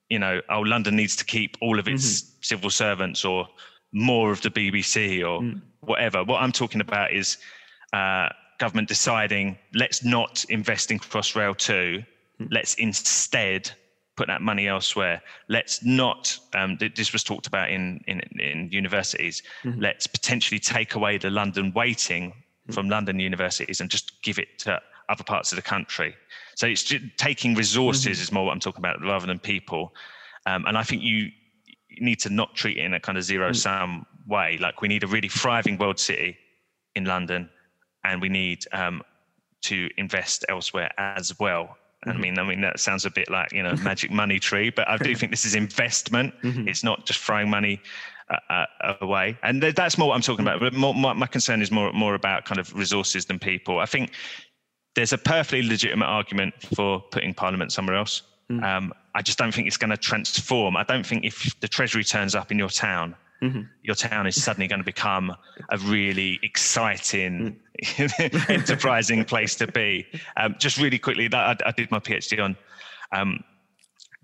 you 0.09 0.19
know, 0.19 0.41
oh, 0.49 0.61
London 0.61 0.95
needs 0.95 1.15
to 1.17 1.25
keep 1.25 1.57
all 1.61 1.79
of 1.79 1.87
its 1.87 2.21
mm-hmm. 2.21 2.37
civil 2.41 2.69
servants 2.69 3.23
or 3.23 3.47
more 3.93 4.31
of 4.31 4.41
the 4.41 4.49
BBC 4.49 5.19
or 5.19 5.41
mm. 5.41 5.61
whatever. 5.81 6.23
What 6.23 6.41
I'm 6.41 6.51
talking 6.51 6.81
about 6.81 7.13
is 7.13 7.37
uh, 7.93 8.29
government 8.59 8.87
deciding 8.87 9.57
let's 9.73 10.03
not 10.03 10.45
invest 10.49 10.91
in 10.91 10.99
Crossrail 10.99 11.57
2, 11.57 12.03
mm. 12.41 12.47
let's 12.51 12.75
instead 12.75 13.71
put 14.17 14.27
that 14.27 14.41
money 14.41 14.67
elsewhere. 14.67 15.21
Let's 15.47 15.83
not. 15.83 16.37
Um, 16.53 16.77
this 16.95 17.13
was 17.13 17.23
talked 17.23 17.47
about 17.47 17.69
in 17.69 18.01
in, 18.07 18.19
in 18.39 18.69
universities. 18.71 19.41
Mm-hmm. 19.63 19.81
Let's 19.81 20.07
potentially 20.07 20.59
take 20.59 20.95
away 20.95 21.17
the 21.17 21.29
London 21.29 21.71
weighting 21.73 22.29
mm-hmm. 22.31 22.73
from 22.73 22.89
London 22.89 23.19
universities 23.19 23.79
and 23.81 23.89
just 23.89 24.21
give 24.21 24.37
it 24.37 24.59
to 24.59 24.81
other 25.11 25.23
parts 25.23 25.51
of 25.51 25.57
the 25.57 25.61
country. 25.61 26.15
So 26.55 26.67
it's 26.67 26.83
just 26.83 27.03
taking 27.17 27.55
resources 27.55 28.17
mm-hmm. 28.17 28.23
is 28.23 28.31
more 28.31 28.45
what 28.45 28.53
I'm 28.53 28.59
talking 28.59 28.79
about 28.79 29.01
rather 29.01 29.27
than 29.27 29.39
people. 29.39 29.93
Um, 30.45 30.65
and 30.65 30.77
I 30.77 30.83
think 30.83 31.03
you 31.03 31.29
need 31.99 32.19
to 32.21 32.29
not 32.29 32.55
treat 32.55 32.77
it 32.77 32.85
in 32.85 32.93
a 32.93 32.99
kind 32.99 33.17
of 33.17 33.23
zero 33.23 33.51
mm. 33.51 33.55
sum 33.55 34.05
way. 34.27 34.57
Like 34.59 34.81
we 34.81 34.87
need 34.87 35.03
a 35.03 35.07
really 35.07 35.27
thriving 35.27 35.77
world 35.77 35.99
city 35.99 36.37
in 36.95 37.05
London, 37.05 37.49
and 38.03 38.21
we 38.21 38.29
need 38.29 38.65
um, 38.73 39.03
to 39.63 39.89
invest 39.97 40.45
elsewhere 40.49 40.91
as 40.97 41.39
well. 41.39 41.77
I 42.03 42.09
mm-hmm. 42.09 42.21
mean, 42.21 42.39
I 42.39 42.43
mean 42.43 42.61
that 42.61 42.79
sounds 42.79 43.05
a 43.05 43.11
bit 43.11 43.29
like 43.29 43.51
you 43.51 43.63
know 43.63 43.75
magic 43.83 44.11
money 44.11 44.39
tree, 44.39 44.69
but 44.69 44.87
I 44.87 44.97
do 44.97 45.15
think 45.15 45.31
this 45.31 45.45
is 45.45 45.55
investment. 45.55 46.33
Mm-hmm. 46.41 46.67
It's 46.67 46.83
not 46.83 47.05
just 47.05 47.19
throwing 47.19 47.49
money 47.49 47.79
uh, 48.29 48.65
uh, 48.83 48.93
away, 49.01 49.37
and 49.43 49.61
that's 49.61 49.97
more 49.97 50.09
what 50.09 50.15
I'm 50.15 50.21
talking 50.21 50.45
about. 50.45 50.59
But 50.59 50.73
more, 50.73 50.95
my, 50.95 51.13
my 51.13 51.27
concern 51.27 51.61
is 51.61 51.71
more 51.71 51.91
more 51.93 52.15
about 52.15 52.45
kind 52.45 52.59
of 52.59 52.73
resources 52.73 53.25
than 53.25 53.39
people. 53.39 53.79
I 53.79 53.85
think 53.85 54.11
there's 54.95 55.13
a 55.13 55.17
perfectly 55.17 55.63
legitimate 55.63 56.05
argument 56.05 56.53
for 56.75 57.01
putting 57.11 57.33
Parliament 57.33 57.71
somewhere 57.71 57.95
else. 57.95 58.23
Mm. 58.49 58.63
Um, 58.63 58.93
I 59.15 59.21
just 59.21 59.37
don't 59.37 59.53
think 59.53 59.67
it's 59.67 59.77
going 59.77 59.89
to 59.89 59.97
transform. 59.97 60.75
I 60.75 60.83
don't 60.83 61.05
think 61.05 61.25
if 61.25 61.59
the 61.59 61.67
Treasury 61.67 62.03
turns 62.03 62.35
up 62.35 62.51
in 62.51 62.59
your 62.59 62.69
town, 62.69 63.15
mm-hmm. 63.41 63.61
your 63.83 63.95
town 63.95 64.27
is 64.27 64.41
suddenly 64.41 64.67
going 64.67 64.79
to 64.79 64.85
become 64.85 65.35
a 65.69 65.77
really 65.77 66.39
exciting, 66.43 67.59
mm. 67.81 68.49
enterprising 68.49 69.23
place 69.25 69.55
to 69.55 69.67
be. 69.67 70.05
Um, 70.37 70.55
just 70.59 70.77
really 70.77 70.99
quickly, 70.99 71.27
that 71.29 71.61
I, 71.63 71.69
I, 71.69 71.71
did 71.71 71.91
my 71.91 71.99
PhD 71.99 72.43
on 72.43 72.57
um, 73.11 73.43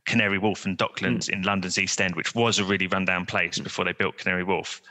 Canary 0.06 0.38
Wharf 0.38 0.66
and 0.66 0.78
Docklands 0.78 1.30
mm. 1.30 1.34
in 1.34 1.42
London's 1.44 1.78
East 1.78 2.02
End, 2.02 2.16
which 2.16 2.36
was 2.36 2.60
a 2.60 2.64
really 2.64 2.88
rundown 2.88 3.26
place 3.26 3.60
mm. 3.60 3.64
before 3.64 3.86
they 3.86 3.94
built 3.94 4.18
Canary 4.18 4.44
Wharf. 4.44 4.82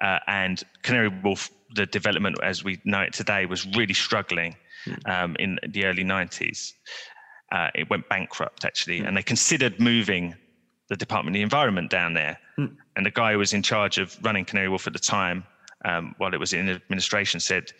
Uh, 0.00 0.18
and 0.28 0.62
Canary 0.82 1.08
Wharf, 1.08 1.50
the 1.74 1.86
development 1.86 2.36
as 2.42 2.62
we 2.62 2.80
know 2.84 3.00
it 3.00 3.12
today, 3.12 3.46
was 3.46 3.66
really 3.76 3.94
struggling. 3.94 4.54
Um, 5.06 5.36
in 5.38 5.58
the 5.68 5.84
early 5.84 6.04
90s. 6.04 6.72
Uh, 7.50 7.68
it 7.74 7.88
went 7.88 8.08
bankrupt 8.08 8.64
actually, 8.64 9.00
mm. 9.00 9.08
and 9.08 9.16
they 9.16 9.22
considered 9.22 9.80
moving 9.80 10.34
the 10.88 10.96
Department 10.96 11.34
of 11.34 11.38
the 11.38 11.42
Environment 11.42 11.90
down 11.90 12.14
there. 12.14 12.38
Mm. 12.58 12.76
And 12.96 13.06
the 13.06 13.10
guy 13.10 13.32
who 13.32 13.38
was 13.38 13.52
in 13.52 13.62
charge 13.62 13.98
of 13.98 14.18
running 14.22 14.44
Canary 14.44 14.68
Wharf 14.68 14.86
at 14.86 14.92
the 14.92 14.98
time, 14.98 15.44
um, 15.84 16.14
while 16.18 16.34
it 16.34 16.40
was 16.40 16.52
in 16.52 16.68
administration, 16.68 17.40
said, 17.40 17.72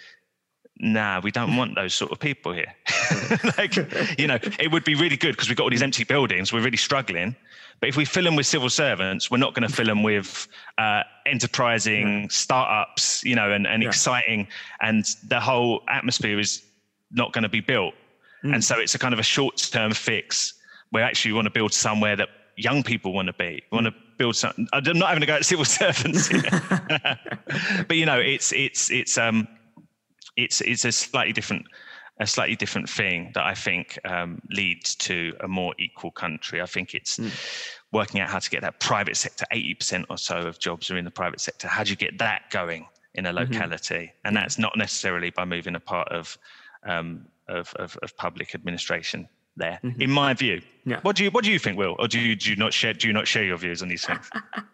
nah, 0.80 1.20
we 1.20 1.30
don't 1.30 1.56
want 1.56 1.74
those 1.74 1.94
sort 1.94 2.12
of 2.12 2.18
people 2.18 2.52
here. 2.52 2.72
like, 3.58 3.76
you 4.18 4.26
know, 4.26 4.38
it 4.60 4.70
would 4.70 4.84
be 4.84 4.94
really 4.94 5.16
good 5.16 5.32
because 5.32 5.48
we've 5.48 5.56
got 5.56 5.64
all 5.64 5.70
these 5.70 5.82
empty 5.82 6.04
buildings. 6.04 6.52
We're 6.52 6.62
really 6.62 6.76
struggling. 6.76 7.34
But 7.80 7.88
if 7.88 7.96
we 7.96 8.04
fill 8.04 8.24
them 8.24 8.36
with 8.36 8.46
civil 8.46 8.70
servants, 8.70 9.30
we're 9.30 9.38
not 9.38 9.54
going 9.54 9.68
to 9.68 9.74
fill 9.74 9.86
them 9.86 10.02
with 10.02 10.48
uh, 10.78 11.02
enterprising 11.26 12.28
startups, 12.28 13.24
you 13.24 13.36
know, 13.36 13.50
and, 13.52 13.66
and 13.66 13.82
yeah. 13.82 13.88
exciting. 13.88 14.48
And 14.80 15.04
the 15.28 15.40
whole 15.40 15.82
atmosphere 15.88 16.38
is 16.38 16.62
not 17.10 17.32
going 17.32 17.42
to 17.42 17.48
be 17.48 17.60
built. 17.60 17.94
Mm. 18.44 18.54
And 18.54 18.64
so 18.64 18.78
it's 18.78 18.94
a 18.94 18.98
kind 18.98 19.14
of 19.14 19.20
a 19.20 19.24
short 19.24 19.56
term 19.56 19.92
fix 19.92 20.54
where 20.90 21.04
actually 21.04 21.32
we 21.32 21.36
want 21.36 21.46
to 21.46 21.50
build 21.50 21.72
somewhere 21.72 22.16
that 22.16 22.28
young 22.56 22.82
people 22.82 23.12
want 23.12 23.26
to 23.26 23.32
be. 23.34 23.62
We 23.70 23.76
want 23.76 23.86
to 23.86 23.94
build 24.16 24.36
something. 24.36 24.66
I'm 24.72 24.98
not 24.98 25.08
having 25.08 25.20
to 25.20 25.26
go 25.26 25.34
at 25.34 25.44
civil 25.44 25.64
servants, 25.64 26.28
but 27.88 27.96
you 27.96 28.06
know, 28.06 28.18
it's 28.18 28.52
it's 28.52 28.90
it's 28.90 29.18
um 29.18 29.46
it's 30.36 30.60
it's 30.60 30.84
a 30.84 30.92
slightly 30.92 31.32
different 31.32 31.66
a 32.20 32.26
slightly 32.26 32.56
different 32.56 32.88
thing 32.88 33.30
that 33.34 33.46
I 33.46 33.54
think 33.54 33.98
um, 34.04 34.42
leads 34.50 34.96
to 34.96 35.34
a 35.40 35.46
more 35.48 35.72
equal 35.78 36.10
country. 36.10 36.60
I 36.60 36.66
think 36.66 36.94
it's 36.94 37.18
mm. 37.18 37.30
working 37.92 38.20
out 38.20 38.28
how 38.28 38.40
to 38.40 38.50
get 38.50 38.62
that 38.62 38.80
private 38.80 39.16
sector. 39.16 39.46
Eighty 39.52 39.74
percent 39.74 40.06
or 40.10 40.18
so 40.18 40.38
of 40.38 40.58
jobs 40.58 40.90
are 40.90 40.96
in 40.96 41.04
the 41.04 41.10
private 41.10 41.40
sector. 41.40 41.68
How 41.68 41.84
do 41.84 41.90
you 41.90 41.96
get 41.96 42.18
that 42.18 42.50
going 42.50 42.86
in 43.14 43.26
a 43.26 43.28
mm-hmm. 43.28 43.52
locality? 43.52 43.94
Mm-hmm. 43.94 44.26
And 44.26 44.36
that's 44.36 44.58
not 44.58 44.76
necessarily 44.76 45.30
by 45.30 45.44
moving 45.44 45.76
a 45.76 45.80
part 45.80 46.08
of 46.08 46.36
um, 46.88 47.26
of, 47.48 47.72
of, 47.74 47.96
of 48.02 48.16
public 48.16 48.54
administration 48.54 49.28
there, 49.56 49.78
mm-hmm. 49.82 50.00
in 50.00 50.10
my 50.10 50.34
view. 50.34 50.62
Yeah. 50.84 51.00
What 51.02 51.16
do 51.16 51.24
you 51.24 51.30
What 51.30 51.44
do 51.44 51.52
you 51.52 51.58
think, 51.58 51.76
Will? 51.76 51.96
Or 51.98 52.08
do 52.08 52.18
you 52.18 52.34
do 52.34 52.50
you 52.50 52.56
not 52.56 52.72
share 52.72 52.94
Do 52.94 53.06
you 53.06 53.12
not 53.12 53.26
share 53.28 53.44
your 53.44 53.58
views 53.58 53.82
on 53.82 53.88
these 53.88 54.04
things? 54.04 54.30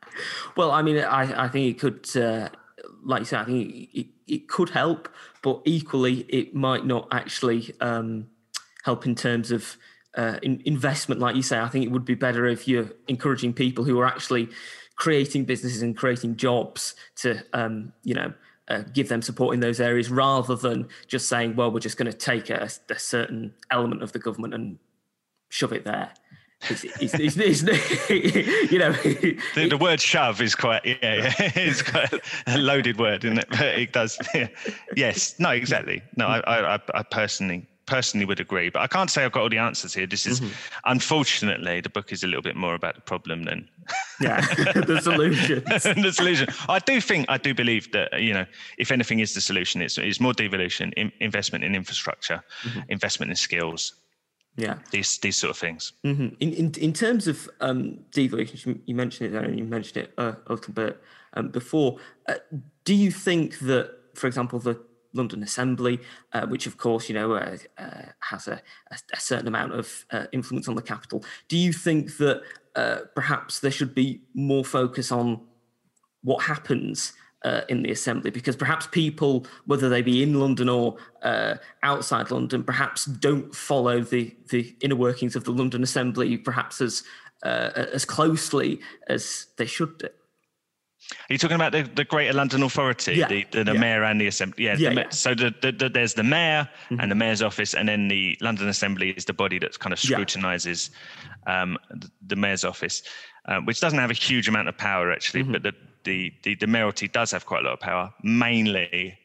well, 0.57 0.71
I 0.71 0.83
mean, 0.83 0.99
I 0.99 1.45
I 1.45 1.49
think 1.49 1.75
it 1.75 1.81
could, 1.81 2.17
uh, 2.17 2.49
like 3.03 3.21
you 3.21 3.27
said, 3.27 3.41
I 3.41 3.45
think 3.45 3.89
it, 3.93 4.07
it 4.27 4.49
could 4.49 4.71
help, 4.71 5.09
but 5.43 5.63
equally, 5.65 6.21
it 6.29 6.55
might 6.55 6.87
not 6.87 7.09
actually 7.11 7.75
um, 7.81 8.29
help 8.85 9.07
in 9.07 9.15
terms 9.15 9.51
of. 9.51 9.77
Uh, 10.17 10.39
in, 10.45 10.63
investment, 10.65 11.21
like 11.21 11.35
you 11.35 11.43
say, 11.43 11.59
I 11.59 11.67
think 11.67 11.85
it 11.85 11.91
would 11.91 12.05
be 12.05 12.15
better 12.15 12.47
if 12.47 12.69
you're 12.69 12.89
encouraging 13.09 13.53
people 13.53 13.83
who 13.83 13.99
are 13.99 14.07
actually 14.07 14.49
creating 14.95 15.45
businesses 15.45 15.83
and 15.83 15.97
creating 15.97 16.37
jobs 16.37 16.95
to, 17.17 17.43
um, 17.53 17.93
you 18.05 18.15
know, 18.15 18.33
uh, 18.69 18.83
give 18.93 19.09
them 19.09 19.23
support 19.23 19.55
in 19.55 19.61
those 19.61 19.81
areas 19.81 20.11
rather 20.11 20.57
than 20.57 20.89
just 21.07 21.29
saying, 21.29 21.57
well, 21.57 21.71
we're 21.71 21.81
just 21.81 21.97
going 21.97 22.11
to 22.11 22.17
take 22.17 22.51
a, 22.51 22.69
a, 22.89 22.99
certain 22.99 23.53
element 23.71 24.03
of 24.03 24.13
the 24.13 24.19
government 24.19 24.55
and 24.55 24.79
shove 25.51 25.73
it 25.73 25.85
there. 25.85 26.13
It's, 26.71 26.85
it's, 26.85 27.39
it's, 27.39 27.63
you 28.73 28.79
know, 28.79 28.93
the, 28.93 29.69
the, 29.69 29.77
word 29.77 30.01
"shove" 30.01 30.41
is 30.41 30.55
quite 30.55 30.83
yeah, 30.87 30.97
it's 31.39 31.83
quite 31.83 32.11
a 32.47 32.57
loaded 32.57 32.99
word, 32.99 33.23
isn't 33.25 33.39
it? 33.39 33.49
But 33.51 33.61
it 33.61 33.93
does. 33.93 34.19
Yeah. 34.35 34.49
Yes, 34.97 35.39
no, 35.39 35.51
exactly. 35.51 36.03
No, 36.17 36.27
I, 36.27 36.77
I, 36.77 36.81
I 36.95 37.03
personally 37.03 37.67
personally 37.87 38.27
would 38.27 38.41
agree, 38.41 38.71
but 38.71 38.83
I 38.83 38.87
can't 38.87 39.11
say 39.11 39.25
I've 39.25 39.33
got 39.33 39.43
all 39.43 39.49
the 39.49 39.59
answers 39.59 39.95
here. 39.95 40.07
This 40.07 40.27
is, 40.27 40.41
mm-hmm. 40.41 40.53
unfortunately, 40.85 41.81
the 41.81 41.89
book 41.89 42.13
is 42.13 42.23
a 42.23 42.27
little 42.27 42.43
bit 42.43 42.57
more 42.57 42.75
about 42.75 42.95
the 42.95 43.01
problem 43.01 43.45
than 43.45 43.69
yeah, 44.21 44.41
the 44.87 45.01
solution. 45.03 45.63
the 45.67 46.13
solution. 46.13 46.49
I 46.69 46.79
do 46.79 47.01
think, 47.01 47.27
I 47.29 47.39
do 47.39 47.55
believe 47.55 47.91
that 47.93 48.21
you 48.21 48.33
know, 48.33 48.47
if 48.79 48.91
anything 48.91 49.21
is 49.21 49.35
the 49.35 49.41
solution, 49.41 49.83
it's, 49.83 49.99
it's 49.99 50.21
more 50.21 50.33
devolution, 50.33 50.93
in, 50.93 51.13
investment 51.21 51.65
in 51.65 51.75
infrastructure, 51.75 52.43
mm-hmm. 52.63 52.81
investment 52.89 53.31
in 53.31 53.37
skills. 53.37 53.95
Yeah, 54.57 54.79
these 54.93 55.19
these 55.19 55.37
sort 55.37 55.51
of 55.51 55.59
things. 55.59 55.95
Mm-hmm. 56.05 56.29
In, 56.39 56.53
in 56.53 56.73
in 56.81 56.93
terms 56.93 57.27
of 57.27 57.51
um, 57.61 57.99
devolution, 58.13 58.83
you 58.87 58.95
mentioned 58.95 59.29
it 59.29 59.33
there, 59.33 59.43
and 59.43 59.59
you 59.59 59.65
mentioned 59.65 60.05
it 60.05 60.15
uh, 60.17 60.35
a 60.47 60.53
little 60.55 60.73
bit 60.73 61.03
um, 61.33 61.49
before. 61.49 61.99
Uh, 62.29 62.35
do 62.85 62.95
you 62.95 63.11
think 63.11 63.59
that, 63.61 63.91
for 64.15 64.29
example, 64.29 64.61
the 64.61 64.81
London 65.15 65.43
Assembly, 65.43 66.01
uh, 66.33 66.47
which 66.47 66.67
of 66.67 66.77
course 66.77 67.09
you 67.09 67.15
know 67.15 67.33
uh, 67.33 67.57
uh, 67.79 68.03
has 68.21 68.49
a, 68.49 68.61
a, 68.91 69.21
certain 69.21 69.49
amount 69.49 69.73
of 69.73 70.05
uh, 70.11 70.27
influence 70.33 70.69
on 70.69 70.75
the 70.75 70.83
capital. 70.83 71.25
Do 71.49 71.57
you 71.57 71.73
think 71.73 72.17
that 72.19 72.43
uh, 72.75 72.99
perhaps 73.15 73.61
there 73.61 73.71
should 73.71 73.95
be 73.95 74.21
more 74.35 74.65
focus 74.65 75.11
on 75.13 75.41
what 76.23 76.43
happens 76.45 77.13
uh, 77.45 77.63
in 77.69 77.83
the 77.83 77.93
Assembly? 77.93 78.31
Because 78.31 78.57
perhaps 78.57 78.87
people, 78.89 79.47
whether 79.67 79.89
they 79.89 80.03
be 80.03 80.23
in 80.23 80.39
London 80.41 80.69
or 80.69 80.97
outside 81.83 82.31
London, 82.31 82.65
perhaps 82.65 83.07
don't 83.07 83.55
follow 83.55 84.01
the 84.01 84.37
the 84.51 84.75
inner 84.81 84.97
workings 84.97 85.37
of 85.37 85.45
the 85.45 85.53
London 85.53 85.83
Assembly 85.83 86.37
perhaps 86.37 86.81
as 86.81 87.05
as 87.45 88.07
closely 88.07 88.81
as 89.09 89.47
they 89.59 89.67
should 89.67 89.99
do. 89.99 90.09
Are 91.11 91.33
you 91.33 91.39
talking 91.39 91.57
about 91.57 91.73
the, 91.73 91.83
the 91.83 92.05
Greater 92.05 92.33
London 92.33 92.63
Authority, 92.63 93.15
yeah. 93.15 93.29
the, 93.29 93.47
the, 93.51 93.65
the 93.65 93.75
yeah. 93.75 93.81
mayor 93.81 94.05
and 94.05 94.21
the 94.21 94.27
assembly? 94.27 94.65
Yeah, 94.65 94.77
yeah, 94.79 94.95
the, 94.95 95.07
so 95.11 95.35
the, 95.35 95.55
the, 95.61 95.89
there's 95.89 96.15
the 96.15 96.23
mayor 96.23 96.69
mm-hmm. 96.85 97.01
and 97.01 97.11
the 97.11 97.15
mayor's 97.15 97.43
office, 97.43 97.75
and 97.75 97.89
then 97.89 98.09
the 98.09 98.37
London 98.41 98.69
Assembly 98.69 99.11
is 99.11 99.25
the 99.25 99.33
body 99.33 99.59
that 99.59 99.79
kind 99.79 99.93
of 99.93 99.99
scrutinises 99.99 100.91
um, 101.47 101.77
the, 102.27 102.37
mayor's 102.37 102.65
office, 102.65 103.03
um, 103.47 103.67
which 103.67 103.81
doesn't 103.81 103.99
have 103.99 104.11
a 104.11 104.15
huge 104.15 104.49
amount 104.49 104.69
of 104.69 104.77
power 104.79 105.13
actually, 105.13 105.43
mm-hmm. 105.43 105.53
but 105.53 105.63
the, 105.63 105.73
the, 106.05 106.33
the, 106.43 106.55
the 106.57 106.67
mayoralty 106.67 107.09
does 107.09 107.31
have 107.31 107.45
quite 107.47 107.61
a 107.61 107.65
lot 107.65 107.75
of 107.75 107.81
power, 107.81 108.13
mainly 108.23 109.19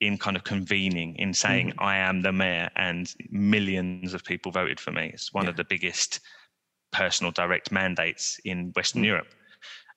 in 0.00 0.16
kind 0.16 0.36
of 0.36 0.44
convening, 0.44 1.16
in 1.16 1.34
saying, 1.34 1.70
mm-hmm. 1.70 1.82
I 1.82 1.98
am 1.98 2.22
the 2.22 2.32
mayor, 2.32 2.70
and 2.76 3.12
millions 3.30 4.14
of 4.14 4.24
people 4.24 4.52
voted 4.52 4.80
for 4.80 4.92
me. 4.92 5.10
It's 5.12 5.34
one 5.34 5.48
of 5.48 5.56
the 5.56 5.64
biggest 5.64 6.20
personal 6.90 7.32
direct 7.32 7.70
mandates 7.72 8.40
in 8.44 8.72
Western 8.76 9.02
mm. 9.02 9.06
Europe. 9.06 9.28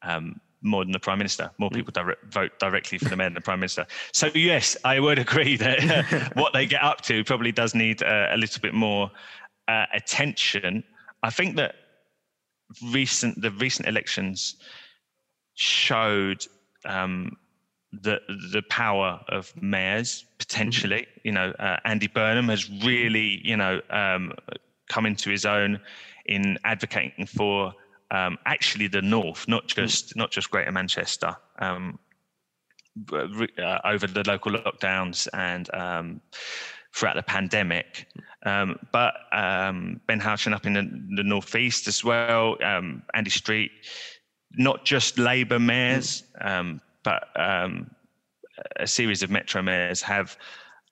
Um, 0.03 0.41
more 0.62 0.84
than 0.84 0.91
the 0.91 1.00
prime 1.00 1.17
minister. 1.17 1.52
More 1.58 1.69
mm. 1.69 1.76
people 1.76 1.91
direct, 1.91 2.24
vote 2.32 2.52
directly 2.60 2.97
for 2.97 3.10
the 3.10 3.15
mayor 3.15 3.28
than 3.28 3.36
the 3.36 3.41
prime 3.41 3.60
minister. 3.60 3.86
So 4.13 4.30
yes, 4.34 4.78
I 4.84 5.00
would 5.00 5.19
agree 5.19 5.58
that 5.58 6.32
what 6.36 6.54
they 6.54 6.65
get 6.65 6.84
up 6.84 7.02
to 7.02 7.24
probably 7.24 7.52
does 7.52 7.74
need 7.76 8.04
uh, 8.04 8.28
a 8.32 8.38
little 8.38 8.62
bit 8.62 8.74
more 8.74 9.12
uh, 9.67 9.86
attention. 9.93 10.84
I 11.24 11.30
think 11.30 11.56
that 11.58 11.76
recent 12.91 13.41
the 13.41 13.52
recent 13.52 13.88
elections 13.88 14.56
showed 15.56 16.45
um, 16.86 17.38
the 17.91 18.19
the 18.52 18.62
power 18.69 19.19
of 19.30 19.54
mayors 19.62 20.26
potentially. 20.38 21.02
Mm-hmm. 21.02 21.19
You 21.24 21.32
know, 21.34 21.54
uh, 21.60 21.78
Andy 21.86 22.08
Burnham 22.08 22.50
has 22.50 22.69
really 22.84 23.41
you 23.43 23.58
know 23.58 23.82
um, 23.89 24.34
come 24.89 25.06
into 25.06 25.30
his 25.30 25.45
own 25.45 25.80
in 26.26 26.58
advocating 26.63 27.26
for 27.26 27.74
um, 28.12 28.38
actually 28.45 28.88
the 28.88 29.02
north, 29.02 29.47
not 29.47 29.63
mm. 29.63 29.76
just 29.76 30.15
not 30.15 30.32
just 30.32 30.52
Greater 30.52 30.71
Manchester. 30.71 31.36
Um, 31.60 32.00
uh, 33.13 33.80
over 33.86 34.06
the 34.06 34.24
local 34.28 34.52
lockdowns 34.52 35.28
and 35.34 35.74
um, 35.74 36.21
throughout 36.93 37.15
the 37.15 37.24
pandemic. 37.24 38.06
Um, 38.45 38.78
but 38.91 39.13
um, 39.32 40.02
Ben 40.08 40.19
Houchen 40.19 40.54
up 40.54 40.65
in 40.65 40.74
the, 40.74 40.82
the 41.15 41.24
northeast 41.24 41.88
as 41.88 42.04
well, 42.04 42.58
um, 42.63 43.04
Andy 43.13 43.30
Street, 43.30 43.71
not 44.58 44.84
just 44.84 45.17
Labour 45.17 45.60
mayors, 45.60 46.24
um, 46.41 46.82
but 47.04 47.30
um, 47.39 47.91
a 48.78 48.88
series 48.88 49.24
of 49.24 49.30
Metro 49.30 49.62
mayors 49.62 50.02
have 50.02 50.38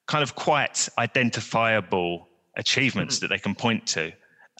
kind 0.07 0.23
of 0.23 0.35
quite 0.35 0.87
identifiable 0.97 2.27
achievements 2.55 3.15
mm-hmm. 3.15 3.25
that 3.25 3.27
they 3.27 3.39
can 3.39 3.55
point 3.55 3.85
to. 3.87 4.11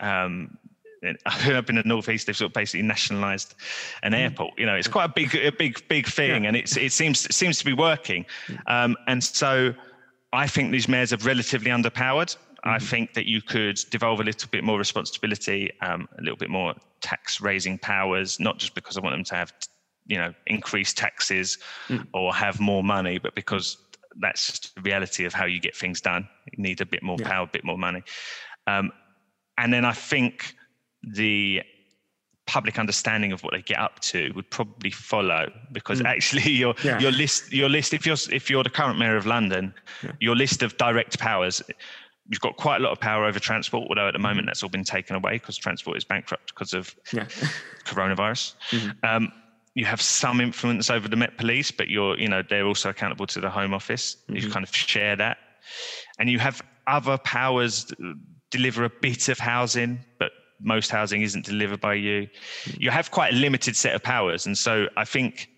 Um, 0.02 0.58
up 1.56 1.70
in 1.70 1.76
the 1.76 1.84
northeast, 1.86 2.28
they've 2.28 2.36
sort 2.36 2.50
of 2.50 2.54
basically 2.54 2.82
nationalised 2.82 3.56
an 4.04 4.12
mm-hmm. 4.12 4.22
airport. 4.22 4.60
You 4.60 4.66
know, 4.66 4.76
it's 4.76 4.88
quite 4.88 5.06
a 5.06 5.14
big, 5.14 5.36
a 5.36 5.52
big, 5.52 5.88
big 5.88 6.08
thing, 6.08 6.44
yeah. 6.44 6.50
and 6.50 6.58
it's 6.58 6.78
it 6.78 6.92
seems 6.92 7.26
it 7.26 7.34
seems 7.34 7.60
to 7.60 7.66
be 7.66 7.74
working. 7.74 8.26
Mm. 8.48 8.60
Um, 8.68 8.98
and 9.08 9.24
so, 9.24 9.74
I 10.34 10.48
think 10.48 10.72
these 10.72 10.88
mayors 10.88 11.14
are 11.14 11.18
relatively 11.18 11.72
underpowered. 11.72 12.36
Mm-hmm. 12.36 12.70
I 12.70 12.80
think 12.80 13.14
that 13.14 13.26
you 13.28 13.42
could 13.42 13.80
devolve 13.90 14.20
a 14.20 14.24
little 14.24 14.50
bit 14.50 14.64
more 14.64 14.78
responsibility, 14.78 15.72
um, 15.82 16.08
a 16.18 16.22
little 16.22 16.38
bit 16.38 16.50
more 16.50 16.76
tax 17.02 17.40
raising 17.40 17.78
powers, 17.78 18.40
not 18.40 18.58
just 18.58 18.76
because 18.76 18.98
I 18.98 19.02
want 19.02 19.16
them 19.16 19.24
to 19.26 19.36
have, 19.36 19.54
you 20.08 20.18
know, 20.18 20.34
increased 20.48 20.98
taxes 20.98 21.58
mm. 21.88 22.06
or 22.14 22.34
have 22.34 22.60
more 22.60 22.84
money, 22.84 23.18
but 23.18 23.34
because 23.36 23.78
that's 24.20 24.48
just 24.48 24.76
the 24.76 24.82
reality 24.82 25.26
of 25.26 25.34
how 25.34 25.46
you 25.46 25.60
get 25.60 25.76
things 25.76 26.02
done. 26.02 26.28
You 26.52 26.62
need 26.62 26.82
a 26.82 26.86
bit 26.86 27.04
more 27.04 27.18
yeah. 27.20 27.30
power, 27.30 27.44
a 27.44 27.48
bit 27.48 27.64
more 27.64 27.78
money. 27.78 28.04
Um, 28.68 28.92
and 29.58 29.74
then 29.74 29.86
I 29.86 29.94
think 29.94 30.56
the 31.04 31.62
public 32.46 32.80
understanding 32.80 33.32
of 33.32 33.44
what 33.44 33.54
they 33.54 33.62
get 33.62 33.78
up 33.78 34.00
to 34.00 34.32
would 34.36 34.50
probably 34.50 34.90
follow 34.90 35.52
because 35.72 36.02
mm. 36.02 36.06
actually 36.06 36.52
your 36.52 36.74
yeah. 36.84 36.98
your 37.00 37.12
list 37.12 37.54
your 37.54 37.70
list 37.70 37.94
if 37.94 38.08
you're 38.08 38.18
if 38.32 38.50
you're 38.50 38.64
the 38.64 38.70
current 38.70 38.98
mayor 38.98 39.16
of 39.16 39.26
London, 39.26 39.74
yeah. 40.04 40.12
your 40.20 40.36
list 40.36 40.64
of 40.64 40.76
direct 40.78 41.20
powers 41.20 41.62
you've 42.30 42.40
got 42.40 42.56
quite 42.58 42.80
a 42.80 42.84
lot 42.84 42.92
of 42.92 43.00
power 43.00 43.26
over 43.26 43.40
transport, 43.40 43.88
although 43.90 44.08
at 44.08 44.14
the 44.14 44.20
moment 44.20 44.40
mm-hmm. 44.40 44.46
that's 44.48 44.64
all 44.64 44.70
been 44.70 44.84
taken 44.84 45.16
away 45.16 45.34
because 45.34 45.58
transport 45.58 45.98
is 45.98 46.04
bankrupt 46.04 46.54
because 46.54 46.74
of 46.74 46.96
yeah. 47.12 47.26
coronavirus. 47.86 48.54
Mm-hmm. 48.70 49.06
Um, 49.06 49.32
you 49.74 49.86
have 49.86 50.02
some 50.02 50.40
influence 50.40 50.90
over 50.90 51.08
the 51.08 51.16
Met 51.16 51.38
Police, 51.38 51.72
but 51.72 51.90
you're, 51.90 52.18
you 52.20 52.28
know, 52.28 52.44
they're 52.48 52.66
also 52.66 52.90
accountable 52.90 53.26
to 53.28 53.42
the 53.42 53.50
Home 53.50 53.74
Office. 53.74 54.16
Mm-hmm. 54.16 54.36
You 54.36 54.52
kind 54.52 54.64
of 54.64 54.76
share 54.76 55.16
that, 55.16 55.38
and 56.20 56.30
you 56.30 56.40
have 56.40 56.62
other 56.88 57.18
powers 57.18 57.92
deliver 58.52 58.84
a 58.84 58.90
bit 58.90 59.30
of 59.30 59.40
housing, 59.40 60.00
but 60.20 60.32
most 60.60 60.92
housing 60.92 61.22
isn't 61.22 61.46
delivered 61.46 61.82
by 61.82 61.96
you. 61.96 62.28
Mm-hmm. 62.66 62.82
You 62.82 62.92
have 62.92 63.12
quite 63.12 63.34
a 63.34 63.36
limited 63.36 63.76
set 63.76 63.96
of 63.96 64.04
powers, 64.04 64.46
and 64.46 64.58
so 64.58 64.88
I 64.98 65.06
think 65.06 65.50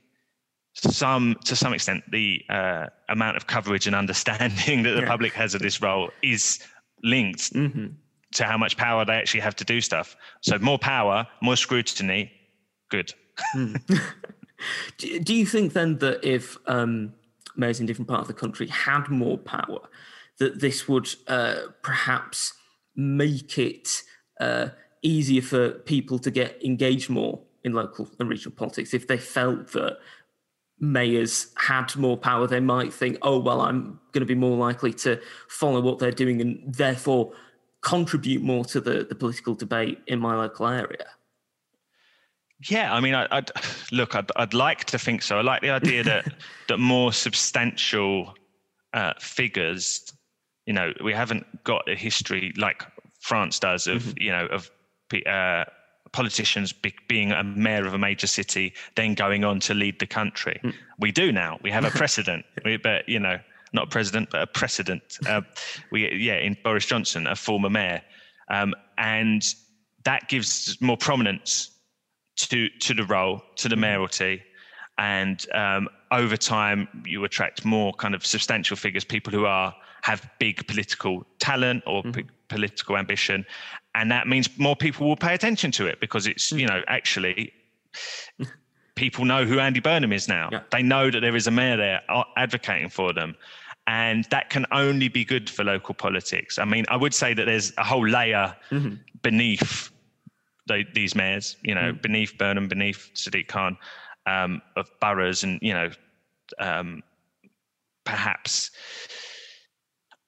some 0.73 1.35
to 1.43 1.55
some 1.55 1.73
extent 1.73 2.03
the 2.11 2.41
uh, 2.49 2.87
amount 3.09 3.37
of 3.37 3.47
coverage 3.47 3.87
and 3.87 3.95
understanding 3.95 4.83
that 4.83 4.91
the 4.91 5.01
yeah. 5.01 5.07
public 5.07 5.33
has 5.33 5.53
of 5.53 5.61
this 5.61 5.81
role 5.81 6.09
is 6.21 6.59
linked 7.03 7.53
mm-hmm. 7.53 7.87
to 8.33 8.43
how 8.43 8.57
much 8.57 8.77
power 8.77 9.03
they 9.03 9.13
actually 9.13 9.41
have 9.41 9.55
to 9.55 9.65
do 9.65 9.81
stuff 9.81 10.15
so 10.41 10.57
more 10.59 10.79
power 10.79 11.27
more 11.41 11.57
scrutiny 11.57 12.31
good 12.89 13.13
mm. 13.55 13.81
do, 14.97 15.19
do, 15.19 15.33
you 15.33 15.45
think 15.45 15.73
then 15.73 15.97
that 15.97 16.23
if 16.23 16.57
um, 16.67 17.13
mayors 17.57 17.79
in 17.79 17.85
different 17.85 18.07
parts 18.07 18.29
of 18.29 18.35
the 18.35 18.39
country 18.39 18.67
had 18.67 19.09
more 19.09 19.37
power 19.37 19.79
that 20.39 20.59
this 20.59 20.87
would 20.87 21.09
uh, 21.27 21.55
perhaps 21.83 22.53
make 22.95 23.57
it 23.57 24.03
uh, 24.39 24.69
easier 25.01 25.41
for 25.41 25.71
people 25.71 26.19
to 26.19 26.31
get 26.31 26.63
engaged 26.63 27.09
more 27.09 27.39
in 27.63 27.73
local 27.73 28.09
and 28.19 28.29
regional 28.29 28.55
politics 28.55 28.93
if 28.93 29.07
they 29.07 29.17
felt 29.17 29.71
that 29.71 29.97
mayors 30.81 31.53
had 31.57 31.95
more 31.95 32.17
power, 32.17 32.47
they 32.47 32.59
might 32.59 32.91
think, 32.91 33.17
oh, 33.21 33.39
well, 33.39 33.61
I'm 33.61 33.99
going 34.11 34.21
to 34.21 34.25
be 34.25 34.35
more 34.35 34.57
likely 34.57 34.91
to 34.93 35.21
follow 35.47 35.79
what 35.79 35.99
they're 35.99 36.11
doing 36.11 36.41
and 36.41 36.73
therefore 36.73 37.33
contribute 37.81 38.41
more 38.41 38.65
to 38.65 38.81
the, 38.81 39.05
the 39.07 39.15
political 39.15 39.53
debate 39.53 39.99
in 40.07 40.19
my 40.19 40.35
local 40.35 40.67
area. 40.67 41.05
Yeah, 42.67 42.93
I 42.93 42.99
mean, 42.99 43.13
I, 43.13 43.27
would 43.31 43.51
look. 43.91 44.15
I'd, 44.15 44.31
I'd 44.35 44.53
like 44.53 44.85
to 44.85 44.99
think 44.99 45.21
so. 45.21 45.37
I 45.37 45.41
like 45.41 45.61
the 45.61 45.69
idea 45.69 46.03
that 46.05 46.33
that 46.67 46.77
more 46.77 47.13
substantial 47.13 48.35
uh, 48.93 49.13
figures. 49.19 50.11
You 50.65 50.73
know, 50.73 50.93
we 51.03 51.13
haven't 51.13 51.63
got 51.63 51.89
a 51.89 51.95
history 51.95 52.53
like 52.57 52.83
France 53.19 53.59
does 53.59 53.87
of 53.87 54.03
mm-hmm. 54.03 54.21
you 54.21 54.31
know 54.31 54.45
of 54.47 54.69
uh, 55.13 55.65
politicians 56.11 56.73
be, 56.73 56.93
being 57.07 57.31
a 57.31 57.43
mayor 57.43 57.85
of 57.85 57.93
a 57.93 57.97
major 57.97 58.27
city, 58.27 58.73
then 58.95 59.13
going 59.13 59.43
on 59.43 59.59
to 59.61 59.73
lead 59.73 59.99
the 59.99 60.07
country. 60.07 60.59
Mm. 60.63 60.73
We 60.99 61.11
do 61.11 61.31
now. 61.31 61.59
We 61.63 61.71
have 61.71 61.85
a 61.85 61.91
precedent. 62.01 62.45
we, 62.65 62.77
but 62.77 63.07
you 63.07 63.19
know, 63.19 63.39
not 63.73 63.85
a 63.85 63.89
president, 63.89 64.29
but 64.31 64.41
a 64.41 64.47
precedent. 64.47 65.17
Uh, 65.27 65.41
we 65.91 66.11
yeah, 66.13 66.35
in 66.35 66.57
Boris 66.63 66.85
Johnson, 66.85 67.27
a 67.27 67.35
former 67.35 67.69
mayor, 67.69 68.01
um, 68.49 68.73
and 68.97 69.43
that 70.03 70.27
gives 70.29 70.79
more 70.81 70.97
prominence 70.97 71.71
to 72.37 72.69
to 72.69 72.93
the 72.93 73.05
role, 73.05 73.41
to 73.57 73.69
the 73.69 73.75
hmm. 73.75 73.81
mayoralty, 73.81 74.41
and 74.97 75.45
um, 75.53 75.87
over 76.11 76.35
time 76.35 76.87
you 77.05 77.23
attract 77.23 77.63
more 77.63 77.93
kind 77.93 78.13
of 78.13 78.25
substantial 78.25 78.75
figures, 78.75 79.03
people 79.03 79.31
who 79.31 79.45
are 79.45 79.73
have 80.01 80.29
big 80.39 80.65
political 80.67 81.25
talent 81.39 81.83
or 81.85 82.01
mm-hmm. 82.01 82.21
p- 82.21 82.25
political 82.49 82.97
ambition, 82.97 83.45
and 83.95 84.11
that 84.11 84.27
means 84.27 84.49
more 84.57 84.75
people 84.75 85.07
will 85.07 85.15
pay 85.15 85.33
attention 85.33 85.71
to 85.71 85.85
it 85.85 85.99
because 85.99 86.27
it's 86.27 86.51
you 86.51 86.67
know 86.67 86.81
actually 86.87 87.53
people 88.95 89.25
know 89.25 89.45
who 89.45 89.59
Andy 89.59 89.79
Burnham 89.79 90.13
is 90.13 90.27
now. 90.27 90.49
Yeah. 90.51 90.61
They 90.71 90.83
know 90.83 91.09
that 91.09 91.21
there 91.21 91.35
is 91.35 91.47
a 91.47 91.51
mayor 91.51 91.77
there 91.77 92.01
advocating 92.37 92.89
for 92.89 93.13
them. 93.13 93.35
And 93.87 94.25
that 94.25 94.49
can 94.51 94.65
only 94.71 95.07
be 95.07 95.25
good 95.25 95.49
for 95.49 95.63
local 95.63 95.95
politics. 95.95 96.59
I 96.59 96.65
mean, 96.65 96.85
I 96.89 96.97
would 96.97 97.13
say 97.13 97.33
that 97.33 97.45
there's 97.45 97.73
a 97.77 97.83
whole 97.83 98.07
layer 98.07 98.55
mm-hmm. 98.69 98.95
beneath 99.23 99.89
the, 100.67 100.85
these 100.93 101.15
mayors, 101.15 101.57
you 101.63 101.73
know, 101.73 101.91
mm. 101.93 102.01
beneath 102.01 102.37
Burnham, 102.37 102.67
beneath 102.67 103.09
Sadiq 103.15 103.47
Khan, 103.47 103.75
um, 104.27 104.61
of 104.75 104.87
boroughs, 104.99 105.43
and 105.43 105.57
you 105.63 105.73
know, 105.73 105.89
um, 106.59 107.01
perhaps 108.03 108.69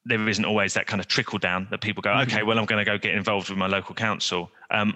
there 0.06 0.28
isn't 0.28 0.46
always 0.46 0.74
that 0.74 0.88
kind 0.88 1.00
of 1.00 1.08
trickle 1.08 1.40
down 1.40 1.68
that 1.72 1.82
people 1.82 2.02
go, 2.02 2.10
mm-hmm. 2.10 2.32
okay, 2.32 2.44
well, 2.44 2.60
I'm 2.60 2.66
going 2.66 2.84
to 2.84 2.90
go 2.90 2.98
get 2.98 3.14
involved 3.16 3.50
with 3.50 3.58
my 3.58 3.68
local 3.68 3.96
council. 3.96 4.52
Um, 4.72 4.96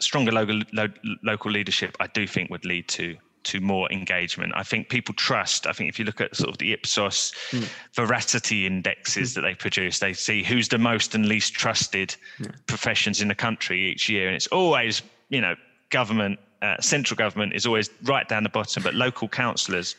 stronger 0.00 0.32
local 0.32 0.60
lo- 0.72 0.88
local 1.22 1.50
leadership, 1.50 1.96
I 2.00 2.08
do 2.08 2.26
think, 2.26 2.50
would 2.50 2.64
lead 2.64 2.88
to 2.88 3.16
to 3.44 3.60
more 3.60 3.90
engagement. 3.90 4.52
I 4.56 4.62
think 4.62 4.88
people 4.88 5.14
trust. 5.14 5.66
I 5.66 5.72
think 5.72 5.88
if 5.88 5.98
you 5.98 6.04
look 6.04 6.20
at 6.20 6.36
sort 6.36 6.50
of 6.50 6.58
the 6.58 6.72
Ipsos 6.72 7.32
mm. 7.50 7.66
veracity 7.94 8.66
indexes 8.66 9.30
mm. 9.30 9.34
that 9.36 9.40
they 9.42 9.54
produce, 9.54 10.00
they 10.00 10.12
see 10.12 10.42
who's 10.42 10.68
the 10.68 10.76
most 10.76 11.14
and 11.14 11.26
least 11.26 11.54
trusted 11.54 12.14
yeah. 12.40 12.48
professions 12.66 13.22
in 13.22 13.28
the 13.28 13.34
country 13.34 13.90
each 13.90 14.08
year, 14.08 14.26
and 14.26 14.36
it's 14.36 14.48
always 14.48 15.02
you 15.28 15.40
know 15.40 15.54
government, 15.90 16.38
uh, 16.62 16.76
central 16.80 17.16
government 17.16 17.54
is 17.54 17.64
always 17.64 17.90
right 18.02 18.28
down 18.28 18.42
the 18.42 18.48
bottom, 18.48 18.82
but 18.82 18.94
local 18.94 19.28
councillors 19.28 19.96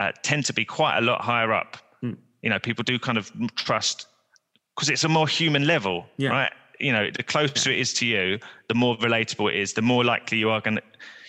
uh, 0.00 0.12
tend 0.22 0.44
to 0.44 0.52
be 0.52 0.64
quite 0.64 0.98
a 0.98 1.00
lot 1.00 1.20
higher 1.20 1.52
up 1.52 1.78
you 2.44 2.50
know 2.50 2.60
people 2.60 2.84
do 2.84 2.98
kind 2.98 3.18
of 3.18 3.32
trust 3.56 4.06
because 4.76 4.90
it's 4.90 5.02
a 5.02 5.08
more 5.08 5.26
human 5.26 5.66
level 5.66 6.04
yeah. 6.18 6.28
right 6.28 6.52
you 6.78 6.92
know 6.92 7.10
the 7.10 7.22
closer 7.22 7.72
it 7.72 7.78
is 7.78 7.92
to 7.94 8.06
you 8.06 8.38
the 8.68 8.74
more 8.74 8.96
relatable 8.98 9.48
it 9.48 9.56
is 9.56 9.72
the 9.72 9.82
more 9.82 10.04
likely 10.04 10.38
you 10.38 10.50
are 10.50 10.60
going 10.60 10.76
to 10.76 10.82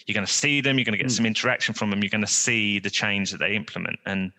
you're 0.05 0.13
going 0.13 0.25
to 0.25 0.31
see 0.31 0.61
them 0.61 0.77
you're 0.77 0.85
going 0.85 0.97
to 0.97 1.03
get 1.03 1.07
mm. 1.07 1.15
some 1.15 1.25
interaction 1.25 1.73
from 1.73 1.89
them 1.89 2.03
you're 2.03 2.09
going 2.09 2.21
to 2.21 2.27
see 2.27 2.77
the 2.79 2.89
change 2.89 3.31
that 3.31 3.39
they 3.39 3.55
implement 3.55 3.97
and 4.05 4.31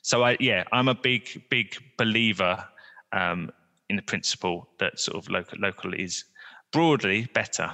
so 0.00 0.24
i 0.24 0.36
yeah 0.40 0.64
i'm 0.72 0.88
a 0.88 0.94
big 0.94 1.42
big 1.50 1.76
believer 1.98 2.64
um, 3.12 3.50
in 3.90 3.96
the 3.96 4.02
principle 4.02 4.66
that 4.78 4.98
sort 4.98 5.18
of 5.18 5.28
local 5.28 5.58
local 5.60 5.92
is 5.92 6.24
broadly 6.72 7.28
better 7.34 7.70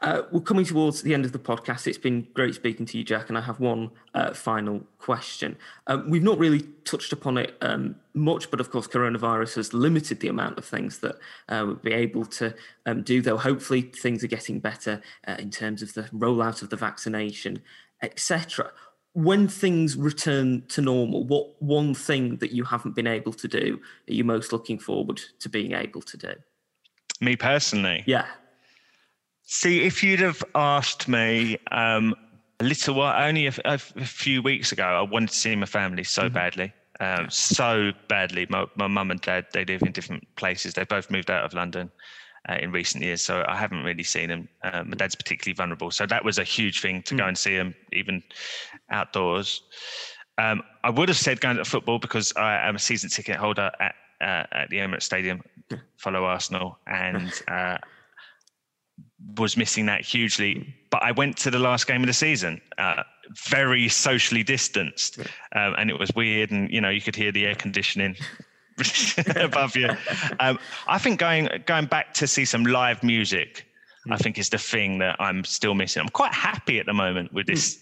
uh, 0.00 0.22
we're 0.30 0.40
coming 0.40 0.64
towards 0.64 1.02
the 1.02 1.14
end 1.14 1.24
of 1.24 1.32
the 1.32 1.38
podcast. 1.38 1.86
It's 1.86 1.98
been 1.98 2.26
great 2.34 2.54
speaking 2.54 2.86
to 2.86 2.98
you, 2.98 3.04
Jack, 3.04 3.28
and 3.28 3.36
I 3.36 3.40
have 3.42 3.60
one 3.60 3.90
uh, 4.14 4.32
final 4.32 4.82
question. 4.98 5.56
Um, 5.86 6.08
we've 6.08 6.22
not 6.22 6.38
really 6.38 6.62
touched 6.84 7.12
upon 7.12 7.38
it 7.38 7.56
um, 7.60 7.96
much, 8.14 8.50
but 8.50 8.60
of 8.60 8.70
course, 8.70 8.86
coronavirus 8.86 9.56
has 9.56 9.74
limited 9.74 10.20
the 10.20 10.28
amount 10.28 10.58
of 10.58 10.64
things 10.64 10.98
that 10.98 11.16
uh, 11.48 11.64
we'll 11.66 11.74
be 11.76 11.92
able 11.92 12.24
to 12.26 12.54
um, 12.86 13.02
do, 13.02 13.20
though 13.20 13.36
hopefully 13.36 13.82
things 13.82 14.24
are 14.24 14.28
getting 14.28 14.60
better 14.60 15.02
uh, 15.26 15.36
in 15.38 15.50
terms 15.50 15.82
of 15.82 15.94
the 15.94 16.02
rollout 16.04 16.62
of 16.62 16.70
the 16.70 16.76
vaccination, 16.76 17.62
etc. 18.02 18.72
When 19.14 19.46
things 19.46 19.96
return 19.96 20.64
to 20.68 20.80
normal, 20.80 21.24
what 21.24 21.60
one 21.62 21.94
thing 21.94 22.36
that 22.38 22.52
you 22.52 22.64
haven't 22.64 22.94
been 22.94 23.06
able 23.06 23.32
to 23.34 23.48
do 23.48 23.80
are 24.08 24.12
you 24.12 24.24
most 24.24 24.52
looking 24.52 24.78
forward 24.78 25.20
to 25.40 25.48
being 25.48 25.72
able 25.72 26.00
to 26.02 26.16
do? 26.16 26.34
Me 27.20 27.36
personally? 27.36 28.02
Yeah. 28.06 28.26
See, 29.54 29.82
if 29.82 30.02
you'd 30.02 30.20
have 30.20 30.42
asked 30.54 31.08
me 31.08 31.58
um, 31.72 32.14
a 32.58 32.64
little 32.64 32.94
while, 32.94 33.22
only 33.22 33.48
a, 33.48 33.52
a 33.66 33.76
few 33.76 34.40
weeks 34.40 34.72
ago, 34.72 34.82
I 34.82 35.02
wanted 35.02 35.28
to 35.28 35.36
see 35.36 35.54
my 35.54 35.66
family 35.66 36.04
so 36.04 36.22
mm-hmm. 36.22 36.34
badly. 36.34 36.72
Um, 37.00 37.28
so 37.28 37.92
badly. 38.08 38.46
My 38.48 38.64
my 38.76 38.86
mum 38.86 39.10
and 39.10 39.20
dad 39.20 39.44
they 39.52 39.66
live 39.66 39.82
in 39.82 39.92
different 39.92 40.26
places. 40.36 40.72
They 40.72 40.84
both 40.84 41.10
moved 41.10 41.30
out 41.30 41.44
of 41.44 41.52
London 41.52 41.90
uh, 42.48 42.56
in 42.62 42.72
recent 42.72 43.04
years, 43.04 43.20
so 43.20 43.44
I 43.46 43.54
haven't 43.54 43.84
really 43.84 44.04
seen 44.04 44.30
them. 44.30 44.48
Uh, 44.64 44.84
my 44.84 44.96
dad's 44.96 45.14
particularly 45.14 45.54
vulnerable, 45.54 45.90
so 45.90 46.06
that 46.06 46.24
was 46.24 46.38
a 46.38 46.44
huge 46.44 46.80
thing 46.80 47.02
to 47.02 47.14
mm. 47.14 47.18
go 47.18 47.26
and 47.26 47.36
see 47.36 47.54
him 47.54 47.74
even 47.92 48.22
outdoors. 48.88 49.62
Um, 50.38 50.62
I 50.82 50.88
would 50.88 51.10
have 51.10 51.18
said 51.18 51.42
going 51.42 51.58
to 51.58 51.66
football 51.66 51.98
because 51.98 52.32
I 52.36 52.66
am 52.66 52.76
a 52.76 52.78
season 52.78 53.10
ticket 53.10 53.36
holder 53.36 53.70
at 53.80 53.94
uh, 54.22 54.46
at 54.50 54.70
the 54.70 54.78
Emirates 54.78 55.02
Stadium, 55.02 55.42
follow 55.98 56.24
Arsenal, 56.24 56.78
and 56.86 57.30
uh, 57.48 57.76
was 59.36 59.56
missing 59.56 59.86
that 59.86 60.02
hugely. 60.02 60.74
But 60.90 61.02
I 61.02 61.12
went 61.12 61.36
to 61.38 61.50
the 61.50 61.58
last 61.58 61.86
game 61.86 62.02
of 62.02 62.06
the 62.06 62.12
season, 62.12 62.60
uh, 62.78 63.02
very 63.30 63.88
socially 63.88 64.42
distanced, 64.42 65.18
um, 65.54 65.74
and 65.78 65.90
it 65.90 65.98
was 65.98 66.10
weird. 66.14 66.50
And 66.50 66.70
you 66.70 66.80
know, 66.80 66.90
you 66.90 67.00
could 67.00 67.16
hear 67.16 67.32
the 67.32 67.46
air 67.46 67.54
conditioning 67.54 68.16
above 69.36 69.76
you. 69.76 69.88
Um, 70.40 70.58
I 70.86 70.98
think 70.98 71.20
going 71.20 71.48
going 71.66 71.86
back 71.86 72.14
to 72.14 72.26
see 72.26 72.44
some 72.44 72.64
live 72.64 73.02
music, 73.02 73.66
mm. 74.06 74.12
I 74.12 74.16
think 74.16 74.38
is 74.38 74.50
the 74.50 74.58
thing 74.58 74.98
that 74.98 75.16
I'm 75.20 75.44
still 75.44 75.74
missing. 75.74 76.02
I'm 76.02 76.08
quite 76.08 76.34
happy 76.34 76.78
at 76.78 76.86
the 76.86 76.94
moment 76.94 77.32
with 77.32 77.46
this. 77.46 77.76
Mm. 77.76 77.78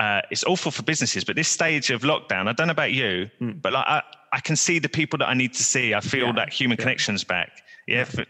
Uh, 0.00 0.20
it's 0.30 0.42
awful 0.44 0.72
for 0.72 0.82
businesses, 0.82 1.22
but 1.22 1.36
this 1.36 1.48
stage 1.48 1.90
of 1.90 2.02
lockdown, 2.02 2.48
I 2.48 2.52
don't 2.54 2.66
know 2.66 2.72
about 2.72 2.92
you, 2.92 3.30
mm. 3.40 3.62
but 3.62 3.72
like 3.72 3.84
I, 3.86 4.02
I 4.32 4.40
can 4.40 4.56
see 4.56 4.80
the 4.80 4.88
people 4.88 5.18
that 5.18 5.28
I 5.28 5.34
need 5.34 5.54
to 5.54 5.62
see. 5.62 5.94
I 5.94 6.00
feel 6.00 6.26
yeah. 6.26 6.32
that 6.32 6.52
human 6.52 6.76
yeah. 6.76 6.82
connection's 6.82 7.22
back. 7.22 7.62
Yeah. 7.86 8.06
yeah. 8.16 8.24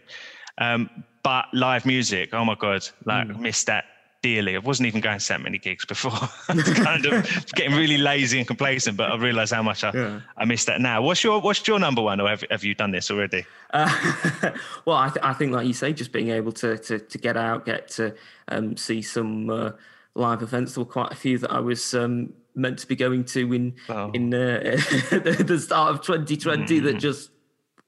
Um, 0.57 0.89
but 1.23 1.45
live 1.53 1.85
music, 1.85 2.33
oh 2.33 2.45
my 2.45 2.55
god, 2.55 2.87
like 3.05 3.27
mm. 3.27 3.39
missed 3.39 3.67
that 3.67 3.85
dearly. 4.23 4.55
I 4.55 4.59
wasn't 4.59 4.87
even 4.87 5.01
going 5.01 5.19
to 5.19 5.27
that 5.27 5.41
many 5.41 5.59
gigs 5.59 5.85
before. 5.85 6.11
kind 6.47 7.05
of 7.05 7.45
getting 7.53 7.75
really 7.75 7.97
lazy 7.97 8.39
and 8.39 8.47
complacent, 8.47 8.97
but 8.97 9.11
I 9.11 9.17
realise 9.17 9.51
how 9.51 9.61
much 9.61 9.83
I, 9.83 9.91
yeah. 9.93 10.21
I 10.37 10.45
miss 10.45 10.65
that 10.65 10.81
now. 10.81 11.01
What's 11.01 11.23
your 11.23 11.39
What's 11.39 11.67
your 11.67 11.77
number 11.77 12.01
one, 12.01 12.19
or 12.19 12.29
have, 12.29 12.43
have 12.49 12.63
you 12.63 12.73
done 12.73 12.91
this 12.91 13.11
already? 13.11 13.45
Uh, 13.71 14.51
well, 14.85 14.97
I, 14.97 15.09
th- 15.09 15.23
I 15.23 15.33
think, 15.33 15.51
like 15.51 15.67
you 15.67 15.73
say, 15.73 15.93
just 15.93 16.11
being 16.11 16.29
able 16.29 16.51
to 16.53 16.77
to, 16.77 16.99
to 16.99 17.17
get 17.19 17.37
out, 17.37 17.65
get 17.65 17.89
to 17.89 18.15
um, 18.47 18.75
see 18.77 19.01
some 19.01 19.49
uh, 19.49 19.71
live 20.15 20.41
events. 20.41 20.73
There 20.73 20.83
were 20.83 20.89
quite 20.89 21.11
a 21.11 21.15
few 21.15 21.37
that 21.39 21.51
I 21.51 21.59
was 21.59 21.93
um, 21.93 22.33
meant 22.55 22.79
to 22.79 22.87
be 22.87 22.95
going 22.95 23.25
to 23.25 23.53
in 23.53 23.75
oh. 23.89 24.09
in 24.13 24.33
uh, 24.33 24.59
the 25.11 25.59
start 25.61 25.93
of 25.93 26.01
2020 26.01 26.79
mm. 26.79 26.83
that 26.83 26.93
just 26.93 27.29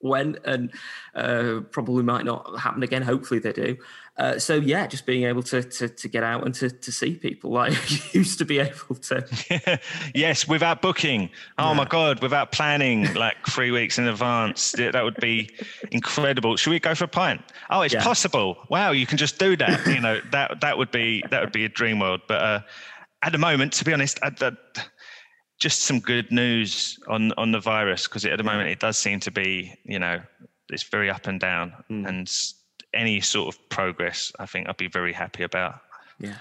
went 0.01 0.37
and 0.45 0.71
uh, 1.15 1.61
probably 1.71 2.03
might 2.03 2.25
not 2.25 2.59
happen 2.59 2.83
again. 2.83 3.01
Hopefully 3.01 3.39
they 3.39 3.53
do. 3.53 3.77
Uh, 4.17 4.39
so 4.39 4.55
yeah, 4.55 4.87
just 4.87 5.05
being 5.05 5.25
able 5.25 5.43
to, 5.43 5.61
to 5.61 5.89
to 5.89 6.07
get 6.07 6.23
out 6.23 6.45
and 6.45 6.55
to 6.55 6.69
to 6.69 6.91
see 6.91 7.15
people 7.15 7.51
like 7.51 8.13
used 8.13 8.37
to 8.37 8.45
be 8.45 8.59
able 8.59 8.95
to. 8.95 9.79
yes, 10.15 10.47
without 10.47 10.81
booking. 10.81 11.29
Oh 11.57 11.71
yeah. 11.71 11.73
my 11.73 11.85
god, 11.85 12.21
without 12.21 12.53
planning 12.53 13.13
like 13.13 13.35
three 13.47 13.71
weeks 13.71 13.97
in 13.97 14.07
advance, 14.07 14.71
that 14.73 15.03
would 15.03 15.17
be 15.17 15.49
incredible. 15.91 16.55
Should 16.55 16.69
we 16.69 16.79
go 16.79 16.95
for 16.95 17.03
a 17.03 17.09
pint? 17.09 17.41
Oh, 17.69 17.81
it's 17.81 17.93
yeah. 17.93 18.03
possible. 18.03 18.57
Wow, 18.69 18.91
you 18.91 19.05
can 19.05 19.17
just 19.17 19.37
do 19.37 19.57
that. 19.57 19.85
you 19.85 19.99
know 19.99 20.21
that 20.31 20.61
that 20.61 20.77
would 20.77 20.91
be 20.91 21.21
that 21.29 21.41
would 21.41 21.53
be 21.53 21.65
a 21.65 21.69
dream 21.69 21.99
world. 21.99 22.21
But 22.25 22.41
uh, 22.41 22.59
at 23.21 23.33
the 23.33 23.37
moment, 23.37 23.73
to 23.73 23.83
be 23.83 23.91
honest, 23.91 24.19
I, 24.21 24.31
I, 24.39 24.51
just 25.59 25.81
some 25.81 25.99
good 25.99 26.31
news 26.31 26.99
on 27.07 27.31
on 27.37 27.51
the 27.51 27.59
virus 27.59 28.07
because 28.07 28.25
at 28.25 28.37
the 28.37 28.43
moment 28.43 28.69
it 28.69 28.79
does 28.79 28.97
seem 28.97 29.19
to 29.19 29.31
be 29.31 29.73
you 29.83 29.99
know 29.99 30.21
it's 30.69 30.83
very 30.83 31.09
up 31.09 31.27
and 31.27 31.39
down 31.39 31.73
mm. 31.89 32.07
and 32.07 32.31
any 32.93 33.21
sort 33.21 33.53
of 33.53 33.69
progress 33.69 34.31
i 34.39 34.45
think 34.45 34.67
i'd 34.67 34.77
be 34.77 34.87
very 34.87 35.13
happy 35.13 35.43
about. 35.43 35.81
Yeah 36.19 36.35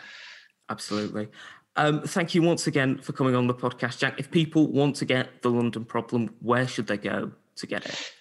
absolutely. 0.71 1.29
Um, 1.77 2.03
thank 2.03 2.35
you 2.35 2.43
once 2.43 2.69
again 2.69 2.99
for 2.99 3.13
coming 3.13 3.35
on 3.35 3.49
the 3.49 3.55
podcast 3.55 3.99
jack. 3.99 4.15
If 4.19 4.31
people 4.31 4.71
want 4.71 4.97
to 4.97 5.05
get 5.05 5.43
the 5.43 5.51
london 5.51 5.85
problem 5.85 6.35
where 6.41 6.67
should 6.67 6.87
they 6.87 6.97
go 6.97 7.33
to 7.57 7.67
get 7.67 7.87
it 7.87 8.13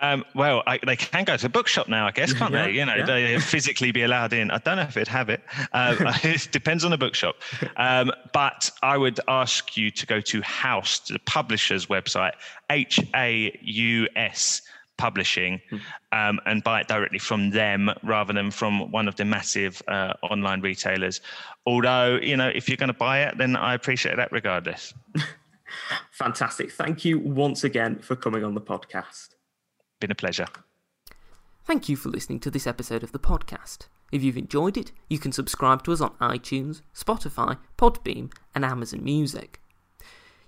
um, 0.00 0.24
well, 0.34 0.62
I, 0.66 0.78
they 0.84 0.96
can 0.96 1.24
go 1.24 1.36
to 1.36 1.46
a 1.46 1.48
bookshop 1.48 1.88
now, 1.88 2.06
I 2.06 2.10
guess, 2.10 2.32
can't 2.32 2.52
yeah, 2.52 2.66
they? 2.66 2.72
You 2.72 2.84
know, 2.84 2.96
yeah. 2.96 3.06
they 3.06 3.38
physically 3.40 3.92
be 3.92 4.02
allowed 4.02 4.32
in. 4.32 4.50
I 4.50 4.58
don't 4.58 4.76
know 4.76 4.82
if 4.82 4.94
they'd 4.94 5.08
have 5.08 5.30
it. 5.30 5.42
Uh, 5.72 5.96
it 6.22 6.48
depends 6.52 6.84
on 6.84 6.90
the 6.90 6.98
bookshop. 6.98 7.36
Um, 7.76 8.12
but 8.32 8.70
I 8.82 8.98
would 8.98 9.20
ask 9.28 9.76
you 9.76 9.90
to 9.90 10.06
go 10.06 10.20
to 10.20 10.42
Haus, 10.42 11.00
the 11.00 11.18
publisher's 11.20 11.86
website, 11.86 12.32
H 12.70 13.00
A 13.14 13.58
U 13.62 14.08
S 14.16 14.62
publishing 14.98 15.60
hmm. 15.68 15.76
um, 16.12 16.40
and 16.46 16.64
buy 16.64 16.80
it 16.80 16.88
directly 16.88 17.18
from 17.18 17.50
them 17.50 17.90
rather 18.02 18.32
than 18.32 18.50
from 18.50 18.90
one 18.90 19.08
of 19.08 19.16
the 19.16 19.24
massive 19.24 19.82
uh, 19.88 20.14
online 20.22 20.60
retailers. 20.60 21.20
Although, 21.66 22.18
you 22.22 22.36
know, 22.36 22.48
if 22.48 22.68
you're 22.68 22.78
going 22.78 22.88
to 22.88 22.94
buy 22.94 23.22
it, 23.22 23.36
then 23.38 23.56
I 23.56 23.74
appreciate 23.74 24.16
that 24.16 24.32
regardless. 24.32 24.94
Fantastic. 26.12 26.72
Thank 26.72 27.04
you 27.04 27.18
once 27.18 27.64
again 27.64 27.98
for 27.98 28.16
coming 28.16 28.44
on 28.44 28.54
the 28.54 28.60
podcast. 28.60 29.35
Been 30.00 30.10
a 30.10 30.14
pleasure. 30.14 30.46
Thank 31.64 31.88
you 31.88 31.96
for 31.96 32.10
listening 32.10 32.40
to 32.40 32.50
this 32.50 32.66
episode 32.66 33.02
of 33.02 33.12
the 33.12 33.18
podcast. 33.18 33.88
If 34.12 34.22
you've 34.22 34.36
enjoyed 34.36 34.76
it, 34.76 34.92
you 35.08 35.18
can 35.18 35.32
subscribe 35.32 35.82
to 35.84 35.92
us 35.92 36.00
on 36.00 36.10
iTunes, 36.20 36.82
Spotify, 36.94 37.58
Podbean, 37.76 38.32
and 38.54 38.64
Amazon 38.64 39.02
Music. 39.02 39.60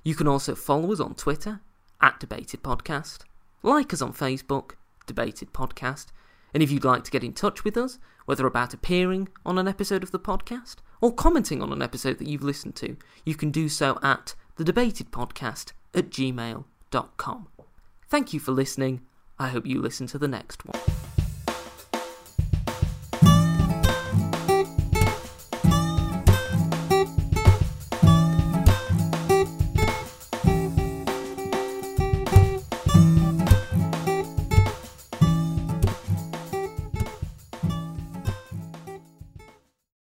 You 0.05 0.15
can 0.15 0.29
also 0.29 0.55
follow 0.55 0.93
us 0.93 1.01
on 1.01 1.15
Twitter, 1.15 1.61
at 2.01 2.21
Debated 2.21 2.63
Podcast, 2.63 3.21
like 3.63 3.93
us 3.93 4.03
on 4.03 4.13
Facebook, 4.13 4.73
Debated 5.07 5.53
Podcast, 5.53 6.07
and 6.55 6.63
if 6.63 6.71
you'd 6.71 6.85
like 6.85 7.05
to 7.05 7.11
get 7.11 7.25
in 7.25 7.33
touch 7.33 7.65
with 7.65 7.77
us, 7.77 7.99
whether 8.25 8.47
about 8.47 8.75
appearing 8.75 9.29
on 9.45 9.59
an 9.59 9.69
episode 9.69 10.03
of 10.03 10.13
the 10.13 10.19
podcast 10.19 10.77
or 11.01 11.13
commenting 11.13 11.63
on 11.63 11.73
an 11.73 11.83
episode 11.83 12.19
that 12.19 12.29
you've 12.29 12.43
listened 12.43 12.77
to, 12.77 12.97
you 13.25 13.35
can 13.35 13.51
do 13.51 13.69
so 13.69 13.99
at 14.03 14.35
thedebatedpodcast 14.57 15.73
at 15.95 16.11
gmail.com. 16.11 17.49
Thank 18.09 18.33
you 18.33 18.41
for 18.41 18.53
listening 18.53 19.03
I 19.41 19.49
hope 19.49 19.67
you 19.67 19.81
listen 19.81 20.09
to 20.09 20.19
the 20.19 20.27
next 20.27 20.65
one. 20.65 21.18